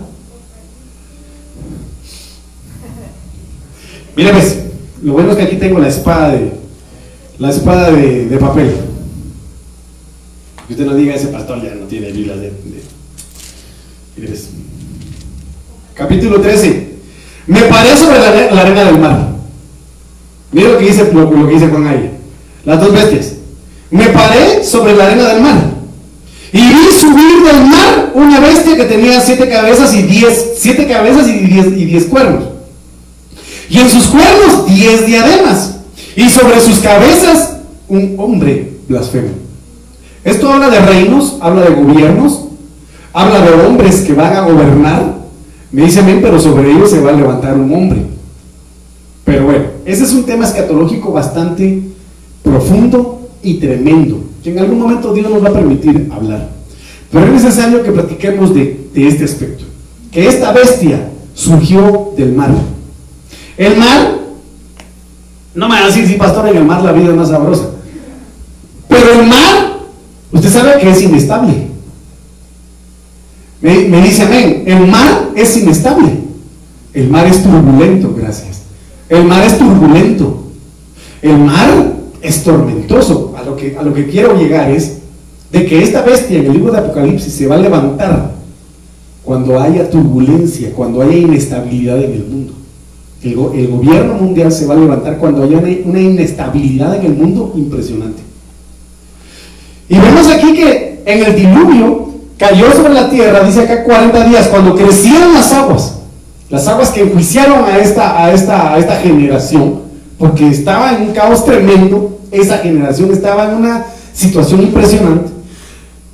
[4.17, 4.61] Mira, pues,
[5.03, 6.53] lo bueno es que aquí tengo la espada de,
[7.39, 8.75] la espada de, de papel.
[10.67, 12.51] Que usted no diga, ese pastor ya no tiene Biblia de...
[15.97, 16.89] Capítulo 13.
[17.47, 19.29] Me paré sobre la, arena del mar.
[20.53, 22.11] Mira lo que dice, lo, que dice Juan ahí.
[22.65, 23.33] Las dos bestias.
[23.91, 25.57] Me paré sobre la arena del mar.
[26.53, 31.29] Y vi subir del mar una bestia que tenía siete cabezas y diez, siete cabezas
[31.29, 32.45] y diez, y diez cuernos.
[33.69, 35.77] Y en sus cuernos diez diademas.
[36.15, 37.57] Y sobre sus cabezas
[37.89, 39.31] un hombre blasfemo.
[40.25, 42.47] Esto habla de reinos, habla de gobiernos,
[43.13, 45.16] habla de hombres que van a gobernar.
[45.77, 47.99] Me dice amén, pero sobre ellos se va a levantar un hombre.
[49.27, 51.83] Pero bueno, ese es un tema escatológico bastante
[52.43, 56.49] profundo y tremendo, que en algún momento Dios nos va a permitir hablar.
[57.13, 59.65] Pero es necesario que platiquemos de, este aspecto.
[60.11, 62.55] Que esta bestia surgió del mar.
[63.59, 64.19] El mar,
[65.55, 67.69] no me van a decir, si pastor, en el mar la vida es más sabrosa.
[68.89, 69.77] Pero el mar
[70.33, 71.76] Usted sabe que es inestable.
[73.67, 74.63] Me, dice amén.
[74.65, 76.13] El mar es inestable.
[76.95, 78.63] El mar es turbulento, gracias.
[79.09, 80.45] El mar es turbulento.
[81.21, 83.35] El mar es tormentoso.
[83.37, 84.99] A lo que, a lo que quiero llegar es
[85.51, 88.35] de que esta bestia en el libro de Apocalipsis se va a levantar
[89.25, 92.53] cuando haya turbulencia, cuando haya inestabilidad en el mundo.
[93.21, 98.23] El gobierno mundial se va a levantar cuando haya una inestabilidad en el mundo impresionante.
[99.89, 102.06] Y vemos aquí que en el diluvio
[102.39, 105.95] cayó sobre la tierra, dice acá 40 días, cuando crecieron las aguas,
[106.51, 109.81] las aguas que enjuiciaron a esta, a esta, a esta generación,
[110.19, 115.37] porque estaba en un caos tremendo, esa generación estaba en una situación impresionante.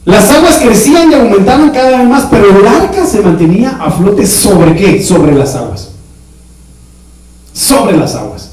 [0.04, 4.26] Las aguas crecían y aumentaban cada vez más, pero el arca se mantenía a flote
[4.26, 5.02] sobre qué?
[5.02, 5.90] Sobre las aguas.
[7.52, 8.50] Sobre las aguas.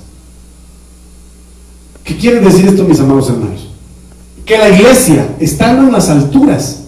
[2.04, 3.70] ¿Qué quiere decir esto, mis amados hermanos?
[4.46, 6.79] Que la iglesia, estando en las alturas,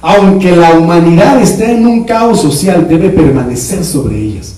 [0.00, 4.54] aunque la humanidad esté en un caos social, debe permanecer sobre ellas.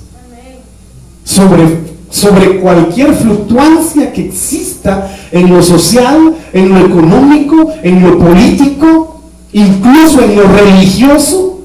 [1.24, 1.64] Sobre,
[2.11, 9.22] sobre cualquier fluctuancia que exista en lo social, en lo económico, en lo político,
[9.53, 11.61] incluso en lo religioso,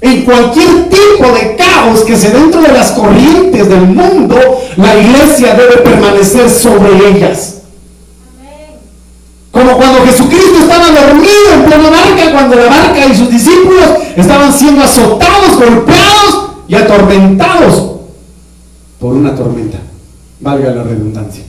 [0.00, 4.36] en cualquier tipo de caos que se dentro de las corrientes del mundo,
[4.76, 7.62] la iglesia debe permanecer sobre ellas.
[9.54, 14.52] Como cuando Jesucristo estaba dormido en plena barca, cuando la barca y sus discípulos estaban
[14.52, 18.00] siendo azotados, golpeados y atormentados
[18.98, 19.78] por una tormenta.
[20.40, 21.44] Valga la redundancia.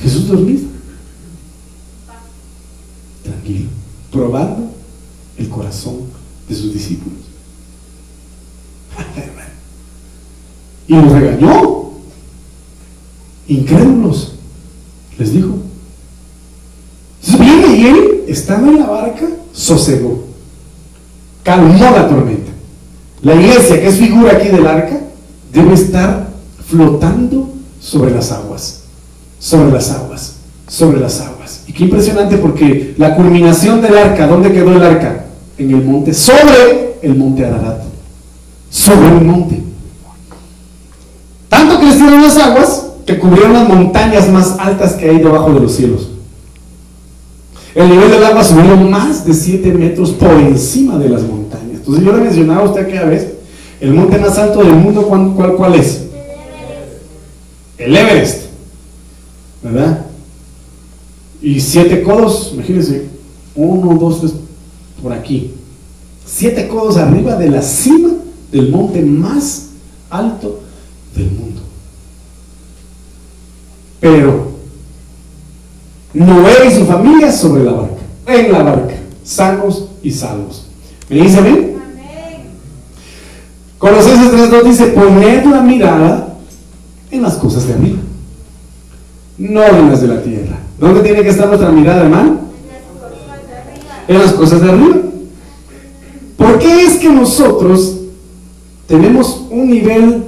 [0.00, 0.68] Jesús dormido.
[3.24, 3.70] Tranquilo.
[4.12, 4.70] Probando
[5.36, 6.02] el corazón
[6.48, 7.18] de sus discípulos.
[10.86, 11.90] y los regañó.
[13.48, 14.34] Incrédulos.
[15.18, 15.58] Les dijo,
[17.32, 20.24] viene y él, estando en la barca, sosegó,
[21.42, 22.52] calmó la tormenta.
[23.22, 25.00] La iglesia, que es figura aquí del arca,
[25.52, 26.28] debe estar
[26.66, 27.48] flotando
[27.80, 28.82] sobre las aguas,
[29.38, 30.34] sobre las aguas,
[30.68, 31.62] sobre las aguas.
[31.66, 35.24] Y qué impresionante porque la culminación del arca, ¿dónde quedó el arca?
[35.56, 37.82] En el monte, sobre el monte Ararat,
[38.70, 39.62] sobre un monte.
[41.48, 45.74] Tanto crecieron las aguas que cubrieron las montañas más altas que hay debajo de los
[45.74, 46.08] cielos.
[47.74, 51.78] El nivel del agua subió más de 7 metros por encima de las montañas.
[51.78, 53.28] Entonces yo le mencionaba a usted aquella vez,
[53.80, 56.04] el monte más alto del mundo, ¿cuál, cuál, es?
[57.76, 58.44] El Everest.
[59.62, 60.06] ¿Verdad?
[61.42, 63.06] Y siete codos, imagínense,
[63.54, 64.32] uno, dos, tres,
[65.02, 65.52] por aquí.
[66.24, 68.10] Siete codos arriba de la cima
[68.50, 69.66] del monte más
[70.08, 70.60] alto
[71.14, 71.60] del mundo.
[74.00, 74.53] Pero
[76.14, 77.96] Noé y su familia sobre la barca,
[78.28, 78.94] en la barca,
[79.24, 80.66] sanos y salvos.
[81.08, 81.74] ¿Me dice bien?
[83.78, 86.36] Colosenses 3.2 dice, poned la mirada
[87.10, 87.98] en las cosas de arriba,
[89.38, 90.56] no en las de la tierra.
[90.78, 92.38] ¿Dónde tiene que estar nuestra mirada, hermano?
[94.06, 94.96] En las cosas de arriba.
[96.36, 97.98] ¿Por qué es que nosotros
[98.86, 100.24] tenemos un nivel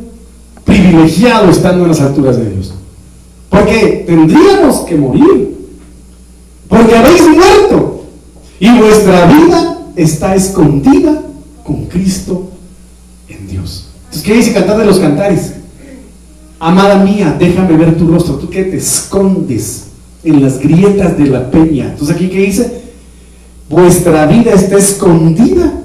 [0.65, 2.75] privilegiado estando en las alturas de Dios?
[3.49, 5.56] Porque tendríamos que morir
[6.69, 8.05] porque habéis muerto
[8.59, 11.23] y vuestra vida está escondida
[11.65, 12.51] con Cristo
[13.29, 13.89] en Dios.
[14.05, 15.53] Entonces, ¿qué dice cantar de los cantares?
[16.59, 19.89] Amada mía, déjame ver tu rostro, tú que te escondes
[20.25, 21.91] en las grietas de la peña.
[21.91, 22.83] Entonces, aquí, ¿qué dice?
[23.69, 25.83] Vuestra vida está escondida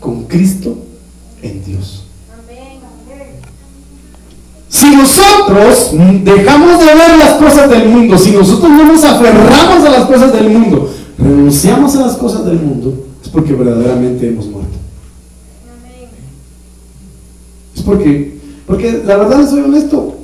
[0.00, 0.78] con Cristo
[1.42, 1.97] en Dios.
[4.68, 5.92] Si nosotros
[6.24, 10.32] dejamos de ver las cosas del mundo, si nosotros no nos aferramos a las cosas
[10.32, 14.76] del mundo, renunciamos a las cosas del mundo, es porque verdaderamente hemos muerto.
[17.74, 20.18] Es porque, porque la verdad, soy honesto,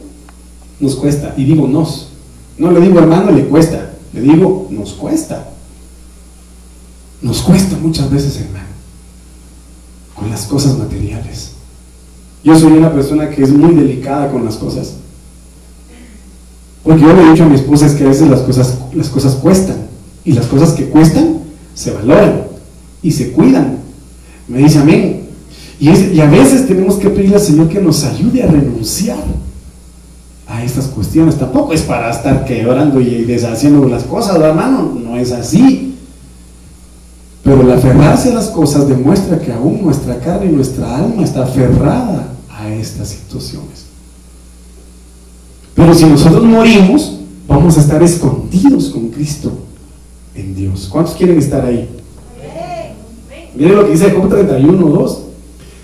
[0.81, 1.35] nos cuesta.
[1.37, 2.09] Y digo nos.
[2.59, 3.93] No le digo hermano, le cuesta.
[4.13, 5.49] Le digo, nos cuesta.
[7.23, 8.67] Nos cuesta muchas veces, hermano,
[10.15, 11.54] con las cosas materiales.
[12.45, 14.97] Yo soy una persona que es muy delicada con las cosas.
[16.83, 19.09] Porque yo le he dicho a mi esposa es que a veces las cosas, las
[19.09, 19.77] cosas cuestan.
[20.27, 21.39] Y las cosas que cuestan
[21.75, 22.43] se valoran
[23.03, 23.79] y se cuidan.
[24.47, 25.23] Me dice amén.
[25.81, 29.25] Y, y a veces tenemos que pedirle al Señor que nos ayude a renunciar
[30.47, 31.37] a estas cuestiones.
[31.37, 34.99] Tampoco es para estar quebrando y deshaciendo las cosas, hermano.
[35.03, 35.95] No es así.
[37.43, 41.45] Pero el aferrarse a las cosas demuestra que aún nuestra carne y nuestra alma está
[41.45, 42.34] aferrada
[42.69, 43.87] estas situaciones.
[45.75, 49.53] Pero si nosotros morimos, vamos a estar escondidos con Cristo
[50.35, 50.89] en Dios.
[50.91, 51.89] ¿Cuántos quieren estar ahí?
[53.55, 55.19] Miren lo que dice Job 31, 2.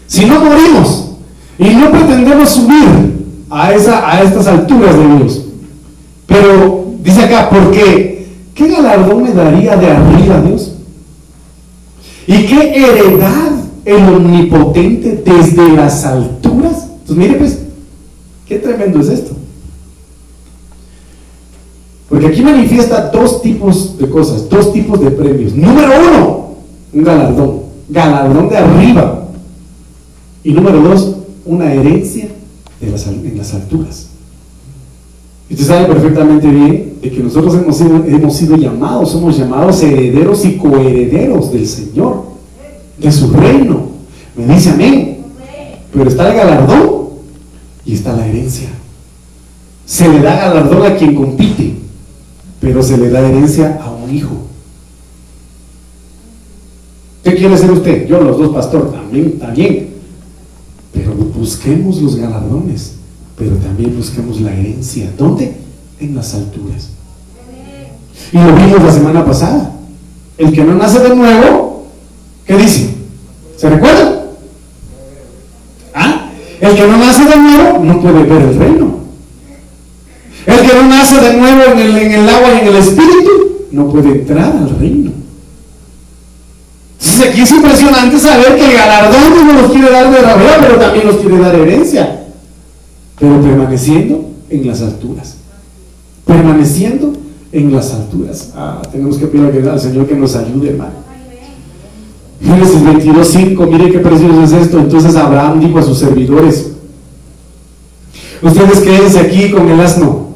[0.07, 1.11] Si no morimos
[1.59, 5.43] y no pretendemos subir a, esa, a estas alturas de Dios,
[6.27, 8.29] pero dice acá, ¿por qué?
[8.55, 10.73] ¿Qué galardón me daría de arriba Dios?
[12.27, 13.51] ¿Y qué heredad
[13.85, 16.40] el omnipotente desde las alturas.
[17.11, 17.59] Pues mire pues,
[18.47, 19.33] qué tremendo es esto.
[22.09, 25.53] Porque aquí manifiesta dos tipos de cosas, dos tipos de premios.
[25.53, 26.51] Número uno,
[26.93, 29.29] un galardón, galardón de arriba.
[30.45, 32.29] Y número dos, una herencia
[32.81, 34.07] de las, en las alturas.
[35.51, 40.45] Usted sabe perfectamente bien de que nosotros hemos sido, hemos sido llamados, somos llamados herederos
[40.45, 42.23] y coherederos del Señor,
[42.99, 43.89] de su reino.
[44.37, 45.17] Me dice amén.
[45.93, 47.00] Pero está el galardón
[47.85, 48.69] y está la herencia.
[49.87, 51.75] Se le da galardón a quien compite,
[52.61, 54.37] pero se le da herencia a un hijo.
[57.25, 58.07] ¿Qué quiere ser usted?
[58.07, 59.91] Yo, los dos, pastor, también, también.
[60.93, 62.95] Pero busquemos los galardones,
[63.37, 65.11] pero también busquemos la herencia.
[65.19, 65.55] ¿Dónde?
[65.99, 66.91] En las alturas.
[68.33, 69.73] Y lo vimos la semana pasada.
[70.39, 71.87] El que no nace de nuevo,
[72.47, 72.95] ¿qué dice?
[73.57, 74.20] ¿Se recuerda?
[76.71, 79.01] El que no nace de nuevo no puede ver el reino.
[80.47, 83.31] El que no nace de nuevo en el, en el agua y en el espíritu
[83.73, 85.11] no puede entrar al reino.
[87.01, 90.77] Entonces aquí es impresionante saber que el galardón no nos quiere dar de rabia, pero
[90.79, 92.27] también nos quiere dar herencia.
[93.19, 95.35] Pero permaneciendo en las alturas.
[96.25, 97.13] Permaneciendo
[97.51, 98.51] en las alturas.
[98.55, 101.10] Ah, tenemos que pedir al Señor que nos ayude, hermano.
[102.43, 104.79] Génesis 22.5, mire qué precioso es esto.
[104.79, 106.73] Entonces Abraham dijo a sus servidores,
[108.43, 110.31] ustedes quédense aquí con el asno.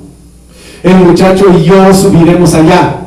[0.82, 3.00] El muchacho y yo subiremos allá.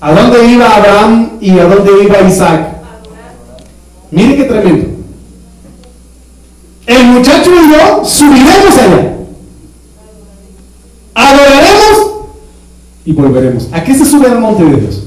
[0.00, 2.76] ¿A dónde iba Abraham y a dónde iba Isaac?
[4.10, 4.86] Mire qué tremendo.
[6.86, 9.16] El muchacho y yo subiremos allá.
[11.14, 12.12] Adoraremos
[13.04, 13.68] y volveremos.
[13.72, 15.03] ¿A qué se sube al monte de Dios?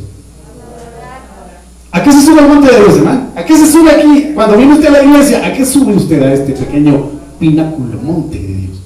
[1.91, 3.27] ¿A qué se sube al monte de Dios, hermano?
[3.35, 4.31] ¿A qué se sube aquí?
[4.33, 7.09] Cuando viene usted a la iglesia, ¿a qué sube usted a este pequeño
[7.39, 8.77] pináculo, monte de Dios?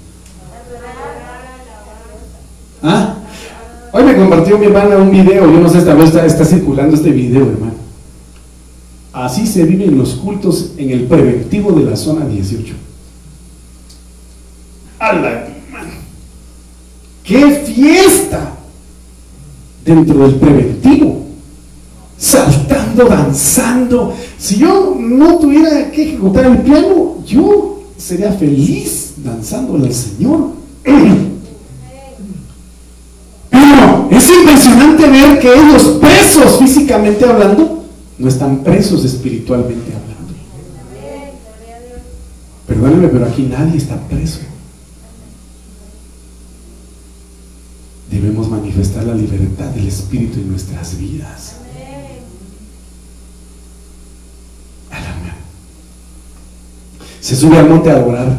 [2.84, 3.16] ¿Ah?
[3.94, 7.10] Hoy me compartió mi hermana un video, yo no sé, esta vez está, circulando este
[7.10, 7.74] video, hermano.
[9.14, 12.74] Así se viven los cultos en el preventivo de la zona 18.
[15.00, 15.48] ¡Hala!
[17.24, 18.54] ¡Qué fiesta!
[19.84, 21.26] Dentro del preventivo.
[23.08, 24.14] Danzando.
[24.38, 30.52] Si yo no tuviera que ejecutar el piano, yo sería feliz danzando al Señor.
[33.50, 37.84] Pero es impresionante ver que ellos presos físicamente hablando
[38.18, 40.12] no están presos espiritualmente hablando.
[42.68, 44.40] Perdónenme, pero aquí nadie está preso.
[48.10, 51.61] Debemos manifestar la libertad del Espíritu en nuestras vidas.
[57.22, 58.36] Se sube al monte a adorar.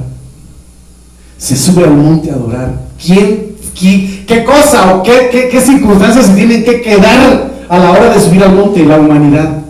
[1.39, 2.83] Se sube al monte a adorar.
[3.05, 3.53] ¿Quién,
[4.27, 8.21] qué, cosa o qué, qué, qué circunstancias se tienen que quedar a la hora de
[8.21, 8.85] subir al monte?
[8.85, 9.63] La humanidad.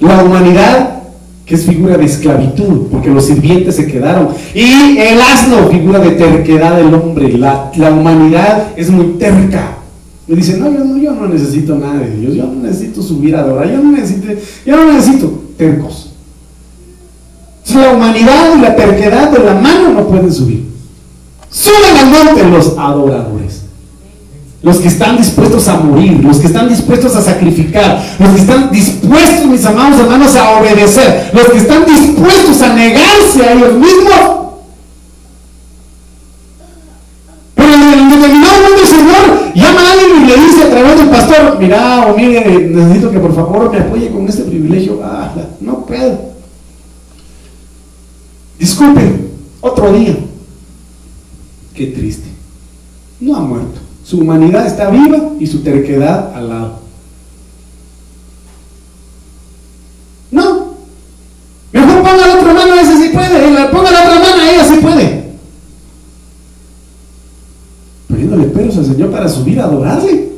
[0.00, 1.02] La humanidad,
[1.44, 4.28] que es figura de esclavitud, porque los sirvientes se quedaron.
[4.54, 7.36] Y el asno, figura de terquedad del hombre.
[7.38, 9.78] La, humanidad es muy terca.
[10.26, 13.34] Me dicen, no yo, no, yo no necesito nada de Dios, yo no necesito subir
[13.34, 14.26] a adorar, yo no necesito,
[14.66, 16.07] yo no necesito tercos.
[17.74, 20.68] La humanidad y la terquedad de la mano no pueden subir.
[21.50, 23.58] Suben al monte los adoradores
[24.60, 28.70] los que están dispuestos a morir, los que están dispuestos a sacrificar, los que están
[28.70, 34.38] dispuestos, mis amados hermanos, a obedecer, los que están dispuestos a negarse a ellos mismos.
[37.54, 41.56] Pero el determinado momento el Señor llama a alguien y le dice través del pastor,
[41.60, 45.00] mira o mire, necesito que por favor me apoye con este privilegio.
[45.04, 46.37] Ah, no puedo.
[48.58, 49.30] Disculpen,
[49.60, 50.16] otro día.
[51.74, 52.28] Qué triste.
[53.20, 53.80] No ha muerto.
[54.04, 56.80] Su humanidad está viva y su terquedad al lado.
[60.30, 60.74] No.
[61.72, 63.68] Mejor ponga la otra mano, ese sí puede.
[63.68, 65.28] Ponga la otra mano, ella sí puede.
[68.08, 70.28] Poniéndole pelos al Señor para subir a adorarle.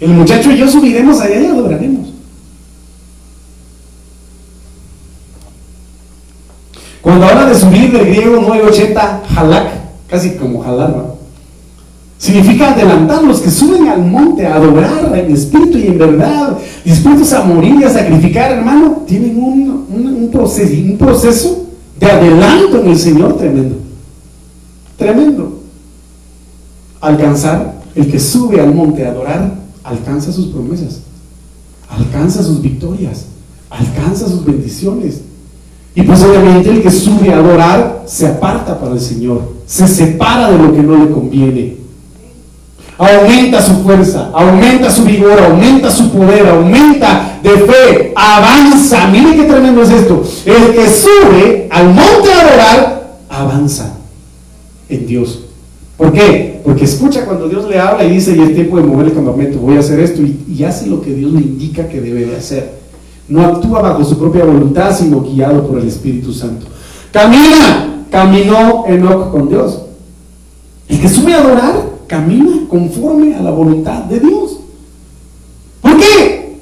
[0.00, 2.17] El muchacho y yo subiremos allá y adoraremos.
[7.02, 9.70] Cuando habla de subir del griego 980, halak,
[10.08, 11.18] casi como jalar,
[12.18, 17.32] Significa adelantar los que suben al monte a adorar en espíritu y en verdad, dispuestos
[17.32, 21.66] a morir y a sacrificar, hermano, tienen un, proceso, un proceso
[21.98, 23.76] de adelanto en el Señor tremendo.
[24.96, 25.60] Tremendo.
[27.00, 31.02] Alcanzar, el que sube al monte a adorar, alcanza sus promesas,
[31.88, 33.26] alcanza sus victorias,
[33.70, 35.20] alcanza sus bendiciones.
[35.98, 40.48] Y pues obviamente el que sube a adorar se aparta para el Señor, se separa
[40.48, 41.76] de lo que no le conviene.
[42.96, 49.08] Aumenta su fuerza, aumenta su vigor, aumenta su poder, aumenta de fe, avanza.
[49.08, 50.22] Mire qué tremendo es esto.
[50.46, 53.96] El que sube al monte a adorar, avanza.
[54.88, 55.46] en Dios.
[55.96, 56.60] ¿Por qué?
[56.62, 59.58] Porque escucha cuando Dios le habla y dice, y es tiempo de mover el campamento,
[59.58, 62.36] voy a hacer esto, y, y hace lo que Dios le indica que debe de
[62.36, 62.77] hacer.
[63.28, 66.66] No actúa bajo su propia voluntad, sino guiado por el Espíritu Santo.
[67.12, 69.82] Camina, caminó Enoch con Dios.
[70.88, 74.60] El que sube a adorar, camina conforme a la voluntad de Dios.
[75.82, 76.58] ¿Por qué?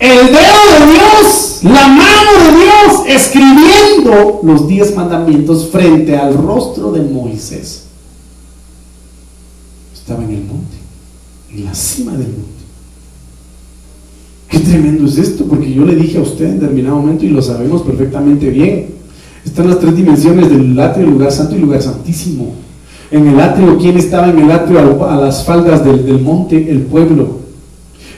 [0.00, 6.92] El dedo de Dios, la mano de Dios, escribiendo los diez mandamientos frente al rostro
[6.92, 7.84] de Moisés.
[9.94, 10.76] Estaba en el monte,
[11.52, 12.57] en la cima del monte.
[14.50, 17.42] Qué tremendo es esto, porque yo le dije a usted en determinado momento y lo
[17.42, 18.86] sabemos perfectamente bien.
[19.44, 22.54] Están las tres dimensiones del atrio, lugar santo y lugar santísimo.
[23.10, 26.70] En el atrio, ¿quién estaba en el atrio a las faldas del, monte?
[26.70, 27.38] El pueblo.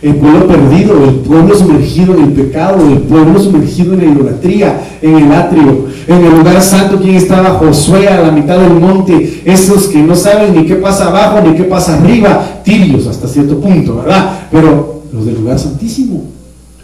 [0.03, 4.81] El pueblo perdido, el pueblo sumergido en el pecado, el pueblo sumergido en la idolatría,
[5.03, 5.87] en el atrio.
[6.07, 7.51] En el lugar santo, ¿quién estaba?
[7.51, 9.43] Josué a la mitad del monte.
[9.45, 13.61] Esos que no saben ni qué pasa abajo ni qué pasa arriba, tibios hasta cierto
[13.61, 14.49] punto, ¿verdad?
[14.51, 16.25] Pero los del lugar santísimo,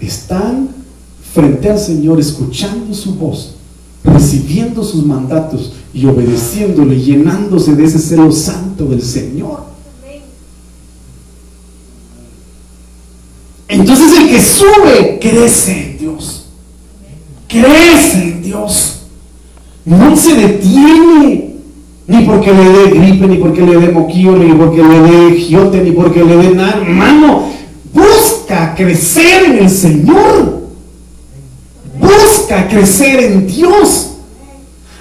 [0.00, 0.68] están
[1.32, 3.54] frente al Señor escuchando su voz,
[4.04, 9.64] recibiendo sus mandatos y obedeciéndole, llenándose de ese celo santo del Señor.
[13.68, 16.46] Entonces el que sube crece en Dios.
[17.48, 19.00] Crece en Dios.
[19.84, 21.56] No se detiene.
[22.08, 25.82] Ni porque le dé gripe, ni porque le dé moquillo, ni porque le dé giote,
[25.82, 26.80] ni porque le dé nada.
[26.80, 27.55] Hermano,
[27.96, 30.66] Busca crecer en el Señor.
[31.98, 34.10] Busca crecer en Dios.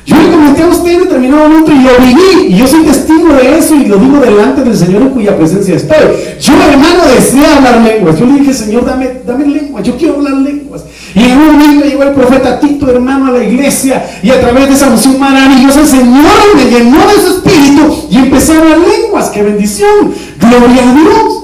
[0.05, 3.33] Yo le comenté a usted en determinado momento y lo viví, y yo soy testigo
[3.33, 5.97] de eso y lo digo delante del Señor en cuya presencia estoy.
[6.39, 8.19] Yo, hermano, desea hablar lenguas.
[8.19, 10.83] Yo le dije, Señor, dame, dame lenguas, yo quiero hablar lenguas.
[11.15, 14.69] Y en un momento llegó el profeta Tito, hermano, a la iglesia, y a través
[14.69, 18.77] de esa unción maravillosa, el Señor me llenó de su espíritu y empecé a hablar
[18.77, 19.29] lenguas.
[19.31, 20.13] ¡Qué bendición!
[20.39, 21.34] ¡Gloria a Dios!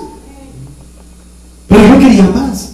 [1.71, 2.73] Pero yo quería más.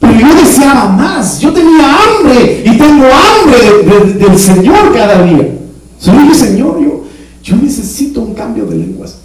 [0.00, 1.38] Pero yo deseaba más.
[1.38, 5.50] Yo tenía hambre y tengo hambre del Señor cada día.
[5.98, 7.04] Soy dije, Señor, yo,
[7.42, 9.18] yo necesito un cambio de lenguas.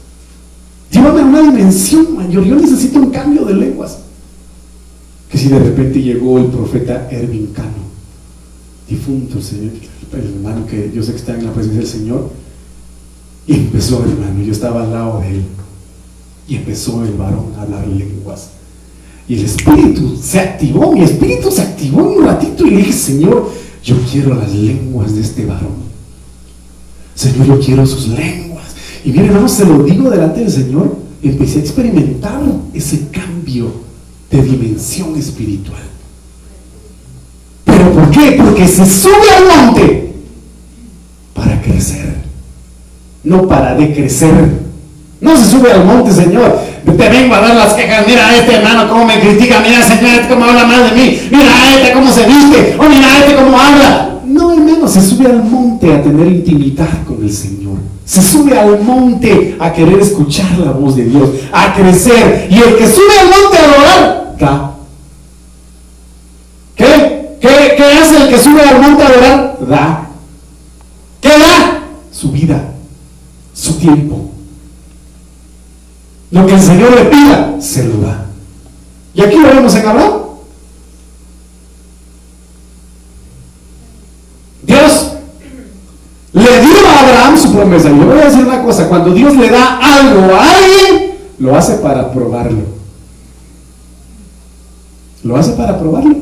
[0.91, 2.43] Llévame a una dimensión mayor.
[2.43, 3.99] Yo necesito un cambio de lenguas.
[5.31, 7.87] Que si de repente llegó el profeta Erwin Cano,
[8.89, 9.71] difunto, el Señor,
[10.13, 12.29] el hermano que yo sé que está en la presencia del Señor,
[13.45, 15.43] y empezó, hermano, yo estaba al lado de él,
[16.49, 18.49] y empezó el varón a hablar lenguas.
[19.27, 23.51] Y el espíritu se activó, mi espíritu se activó un ratito y le dije, Señor,
[23.83, 25.87] yo quiero las lenguas de este varón.
[27.13, 28.65] Señor, yo quiero sus lenguas.
[29.03, 32.41] Y miren, hermano, se lo digo delante del Señor, empecé a experimentar
[32.73, 33.71] ese cambio
[34.31, 35.81] de dimensión espiritual.
[37.65, 38.37] ¿Pero por qué?
[38.37, 40.13] Porque se sube al monte
[41.33, 42.15] para crecer,
[43.23, 44.67] no para decrecer.
[45.19, 46.59] No se sube al monte, Señor,
[46.93, 50.15] te vengo a dar las quejas, mira a este hermano cómo me critica, mira señor,
[50.15, 53.19] este cómo habla mal de mí, mira a este cómo se viste, o mira a
[53.19, 54.19] este cómo habla.
[54.25, 57.77] No, hermano, se sube al monte a tener intimidad con el Señor.
[58.05, 62.47] Se sube al monte a querer escuchar la voz de Dios, a crecer.
[62.49, 64.75] Y el que sube al monte a adorar, da.
[66.75, 67.37] ¿Qué?
[67.41, 69.57] ¿Qué, ¿Qué hace el que sube al monte a adorar?
[69.67, 70.07] Da.
[71.19, 71.83] ¿Qué da?
[72.11, 72.73] Su vida,
[73.53, 74.31] su tiempo,
[76.31, 78.25] lo que el Señor le pida, se lo da.
[79.13, 80.13] Y aquí lo vemos en Abraham.
[84.63, 85.11] Dios
[86.33, 87.89] le dio a Abraham su promesa.
[87.89, 91.75] Yo voy a decir una cosa, cuando Dios le da algo a alguien, lo hace
[91.75, 92.63] para probarlo.
[95.23, 96.15] Lo hace para probarlo.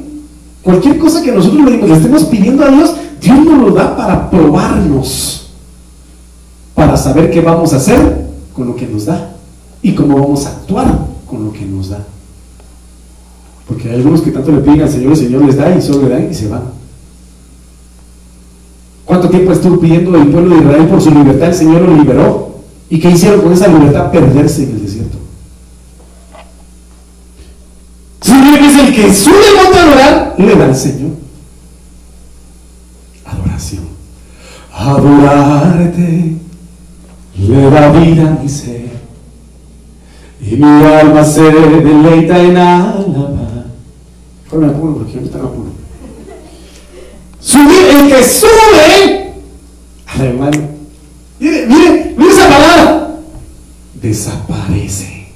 [0.62, 5.50] Cualquier cosa que nosotros le, estemos pidiendo a Dios, Dios nos lo da para probarnos.
[6.76, 9.35] Para saber qué vamos a hacer con lo que nos da
[9.86, 12.04] y cómo vamos a actuar con lo que nos da.
[13.68, 16.08] Porque hay algunos que tanto le piden al Señor, el Señor les da y solo
[16.08, 16.64] le dan y se van.
[19.06, 21.50] ¿Cuánto tiempo estuvo pidiendo el pueblo de Israel por su libertad?
[21.50, 22.56] El Señor lo liberó.
[22.90, 24.12] ¿Y qué hicieron con esa libertad?
[24.12, 25.18] Perderse en el desierto.
[28.22, 31.12] Señor es el que sube el monte adorar, le da al Señor.
[33.24, 33.84] Adoración.
[34.74, 36.38] Adorarte
[37.38, 38.85] le da vida a mi ser
[40.48, 43.66] y mi alma se deleita en alabar.
[44.50, 45.72] Con apuro, porque estaba apuro.
[47.40, 49.34] Subir, el que sube,
[50.08, 50.70] al hermano.
[51.40, 53.16] Mire, mire, mire esa palabra.
[53.96, 55.28] Desaparece.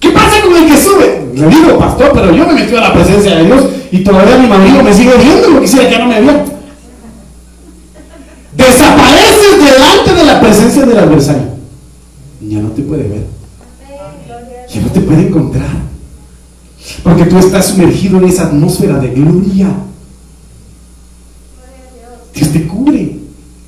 [0.00, 1.24] ¿Qué pasa con el que sube?
[1.34, 4.46] le digo, pastor, pero yo me metí a la presencia de Dios y todavía mi
[4.46, 6.44] marido me sigue viendo lo quisiera que no me viera.
[8.56, 10.14] Desapareces delante
[10.80, 11.54] del adversario.
[12.40, 13.26] Ya no te puede ver.
[14.68, 15.84] Ya no te puede encontrar.
[17.02, 19.68] Porque tú estás sumergido en esa atmósfera de gloria.
[22.34, 23.18] Dios te cubre.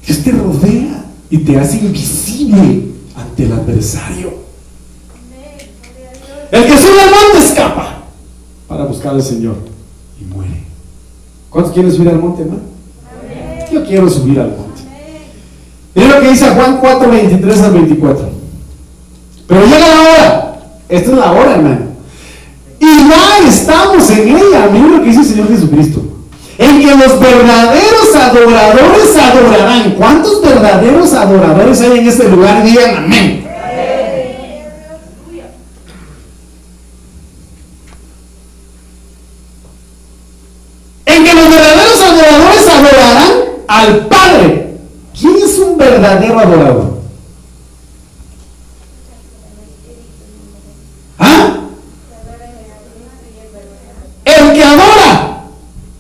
[0.05, 2.85] Dios te rodea y te hace invisible
[3.15, 4.35] ante el adversario.
[6.51, 8.05] El que sube al monte escapa
[8.69, 9.57] para buscar al Señor
[10.21, 10.65] y muere.
[11.51, 12.63] ¿Cuántos quieren subir al monte, hermano?
[13.73, 14.76] Yo quiero subir al monte.
[15.97, 18.29] Mira lo que dice Juan 4, 23 al 24.
[19.49, 20.57] Pero llega la hora.
[20.91, 21.79] Esta es la hora, hermano.
[22.79, 24.69] Y ya estamos en ella.
[24.71, 26.03] Mira lo que dice el Señor Jesucristo.
[26.59, 29.93] En que los verdaderos adoradores adorarán.
[29.93, 32.63] ¿Cuántos verdaderos adoradores hay en este lugar?
[32.63, 33.47] Digan amén.
[41.07, 43.33] En que los verdaderos adoradores adorarán
[43.67, 44.67] al Padre.
[45.19, 45.59] ¿Quién es
[46.19, 46.97] verdadero adorador?
[51.19, 51.57] ¿Ah?
[54.25, 55.45] El que adora.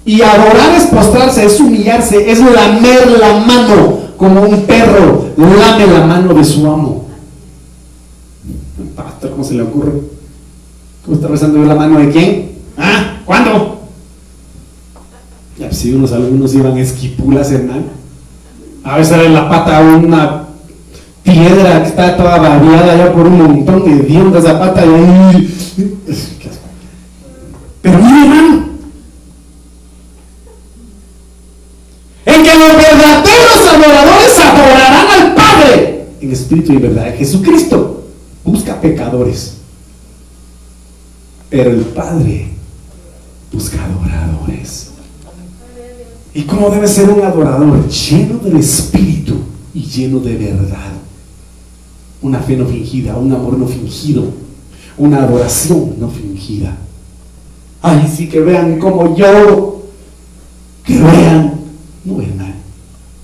[0.04, 6.06] Y adorar es postrarse, es humillarse, es lamer la mano como un perro lame la
[6.06, 7.06] mano de su amo.
[8.94, 9.92] Pastor, ¿cómo se le ocurre?
[11.04, 12.50] ¿Cómo está rezando la mano de quién?
[12.76, 13.20] ¿Ah?
[13.24, 13.80] ¿Cuándo?
[15.58, 18.05] Ya, si unos algunos iban esquipulas, hermano.
[18.86, 20.44] A veces en la pata una
[21.24, 25.54] piedra que está toda variada ya por un montón de dientes esa pata y ahí.
[27.82, 28.66] Pero mire, hermano.
[32.26, 37.12] En que los verdaderos adoradores adorarán al Padre en espíritu y verdad.
[37.18, 38.04] Jesucristo
[38.44, 39.56] busca pecadores.
[41.50, 42.50] Pero el Padre
[43.52, 44.85] busca adoradores.
[46.36, 47.88] ¿Y cómo debe ser un adorador?
[47.88, 49.36] Lleno del Espíritu
[49.72, 50.92] y lleno de verdad.
[52.20, 54.24] Una fe no fingida, un amor no fingido,
[54.98, 56.76] una adoración no fingida.
[57.80, 59.84] Ay, sí que vean cómo lloro,
[60.84, 61.54] que vean.
[62.04, 62.54] No nada.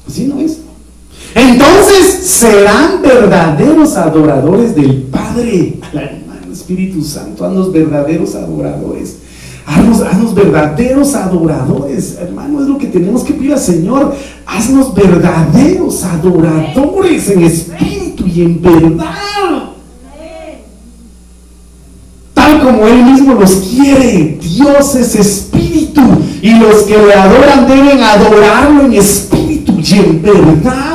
[0.09, 0.61] Así no es.
[1.35, 5.79] Entonces serán verdaderos adoradores del Padre.
[5.93, 9.19] Al Espíritu Santo, a los verdaderos adoradores.
[9.67, 14.15] Haznos, verdaderos adoradores, hermano, es lo que tenemos que pedir al Señor.
[14.47, 19.15] Haznos verdaderos adoradores en espíritu y en verdad.
[22.35, 24.39] Tal como Él mismo los quiere.
[24.41, 26.03] Dios es espíritu
[26.41, 30.92] y los que le adoran deben adorarlo en espíritu y en verdad.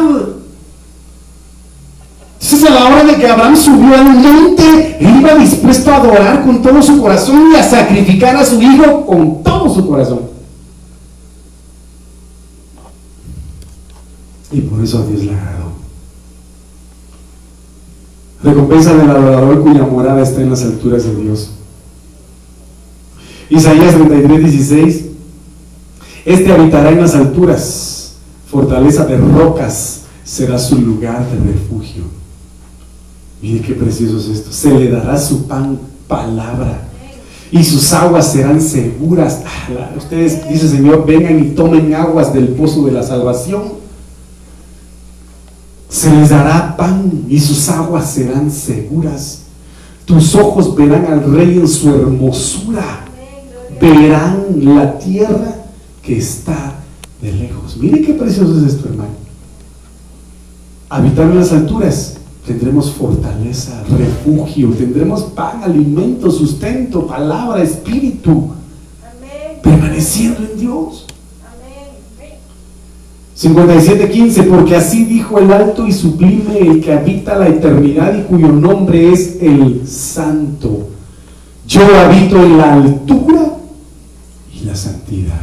[2.68, 6.82] A la hora de que Abraham subió al monte, iba dispuesto a adorar con todo
[6.82, 10.20] su corazón y a sacrificar a su hijo con todo su corazón.
[14.52, 15.72] Y por eso a Dios le agradó.
[18.44, 21.52] Recompensa del adorador cuya morada está en las alturas de Dios.
[23.50, 25.06] Isaías 33, 16.
[26.26, 28.16] Este habitará en las alturas,
[28.52, 32.17] fortaleza de rocas será su lugar de refugio.
[33.42, 34.52] Mire qué precioso es esto.
[34.52, 36.88] Se le dará su pan palabra
[37.52, 39.42] y sus aguas serán seguras.
[39.96, 43.64] Ustedes, dice Señor, vengan y tomen aguas del pozo de la salvación.
[45.90, 49.44] Se les dará pan y sus aguas serán seguras.
[50.06, 53.06] Tus ojos verán al rey en su hermosura.
[53.80, 55.56] Verán la tierra
[56.02, 56.76] que está
[57.22, 57.78] de lejos.
[57.78, 59.12] Mire qué precioso es esto, hermano.
[60.90, 62.18] Habitar en las alturas
[62.48, 68.52] tendremos fortaleza, refugio, tendremos pan, alimento, sustento, palabra, espíritu,
[69.62, 71.06] permaneciendo en Dios.
[73.38, 78.48] 57.15, porque así dijo el alto y sublime, el que habita la eternidad y cuyo
[78.48, 80.88] nombre es el santo.
[81.68, 83.58] Yo habito en la altura
[84.56, 85.42] y la santidad.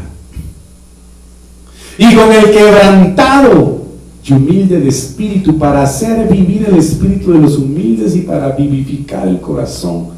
[1.99, 3.84] Y con el quebrantado
[4.27, 9.29] y humilde de espíritu, para hacer vivir el espíritu de los humildes y para vivificar
[9.29, 10.09] el corazón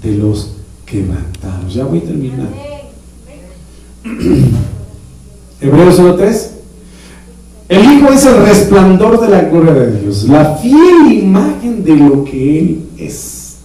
[0.00, 0.52] de los
[0.86, 1.74] quebrantados.
[1.74, 2.48] Ya voy a terminar.
[5.60, 6.48] Hebreos 1.3.
[7.68, 12.24] El Hijo es el resplandor de la gloria de Dios, la fiel imagen de lo
[12.24, 13.56] que Él es.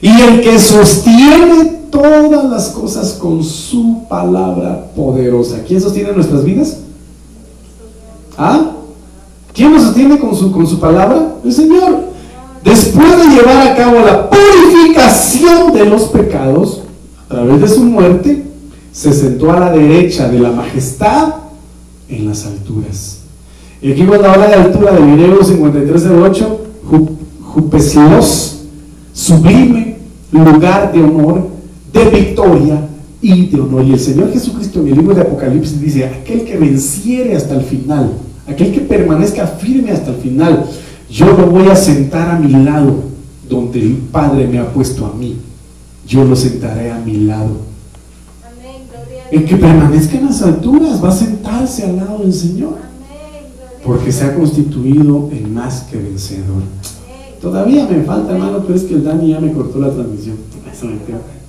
[0.00, 5.62] Y el que sostiene todas las cosas con su palabra poderosa.
[5.66, 6.78] ¿Quién sostiene nuestras vidas?
[8.36, 8.77] ¿Ah?
[9.58, 11.34] ¿Quién nos sostiene con su, con su palabra?
[11.44, 12.04] El Señor.
[12.62, 16.82] después de llevar a cabo la purificación de los pecados,
[17.28, 18.44] a través de su muerte,
[18.92, 21.34] se sentó a la derecha de la majestad
[22.08, 23.18] en las alturas.
[23.82, 26.60] Y aquí cuando habla de altura del video 5308,
[27.42, 28.60] Jupesilos,
[29.12, 29.96] sublime
[30.30, 31.48] lugar de honor,
[31.92, 32.86] de victoria
[33.20, 33.84] y de honor.
[33.84, 37.62] Y el Señor Jesucristo en el libro de Apocalipsis dice, aquel que venciere hasta el
[37.62, 38.12] final,
[38.48, 40.66] aquel que permanezca firme hasta el final,
[41.10, 43.04] yo lo voy a sentar a mi lado,
[43.48, 45.36] donde el Padre me ha puesto a mí.
[46.06, 47.68] Yo lo sentaré a mi lado.
[49.30, 52.76] El que permanezca en las alturas va a sentarse al lado del Señor.
[53.84, 56.62] Porque se ha constituido en más que vencedor.
[57.40, 60.36] Todavía me falta, hermano, pero es que el Dani ya me cortó la transmisión.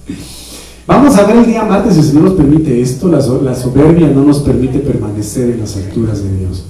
[0.88, 4.24] Vamos a ver el día martes, si el Señor nos permite esto, la, soberbia no
[4.24, 6.66] nos permite permanecer en las alturas de Dios.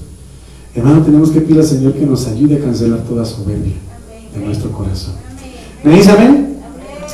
[0.76, 3.74] Hermano, tenemos que pedir al Señor que nos ayude a cancelar toda soberbia
[4.34, 5.16] de nuestro corazón.
[5.84, 6.58] ¿Me dice amén?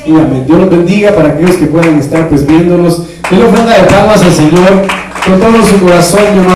[0.06, 0.44] Y amén.
[0.46, 3.04] Dios los bendiga para aquellos que puedan estar pues viéndonos.
[3.32, 4.88] la ofrenda de palmas al Señor
[5.26, 6.55] con todo su corazón.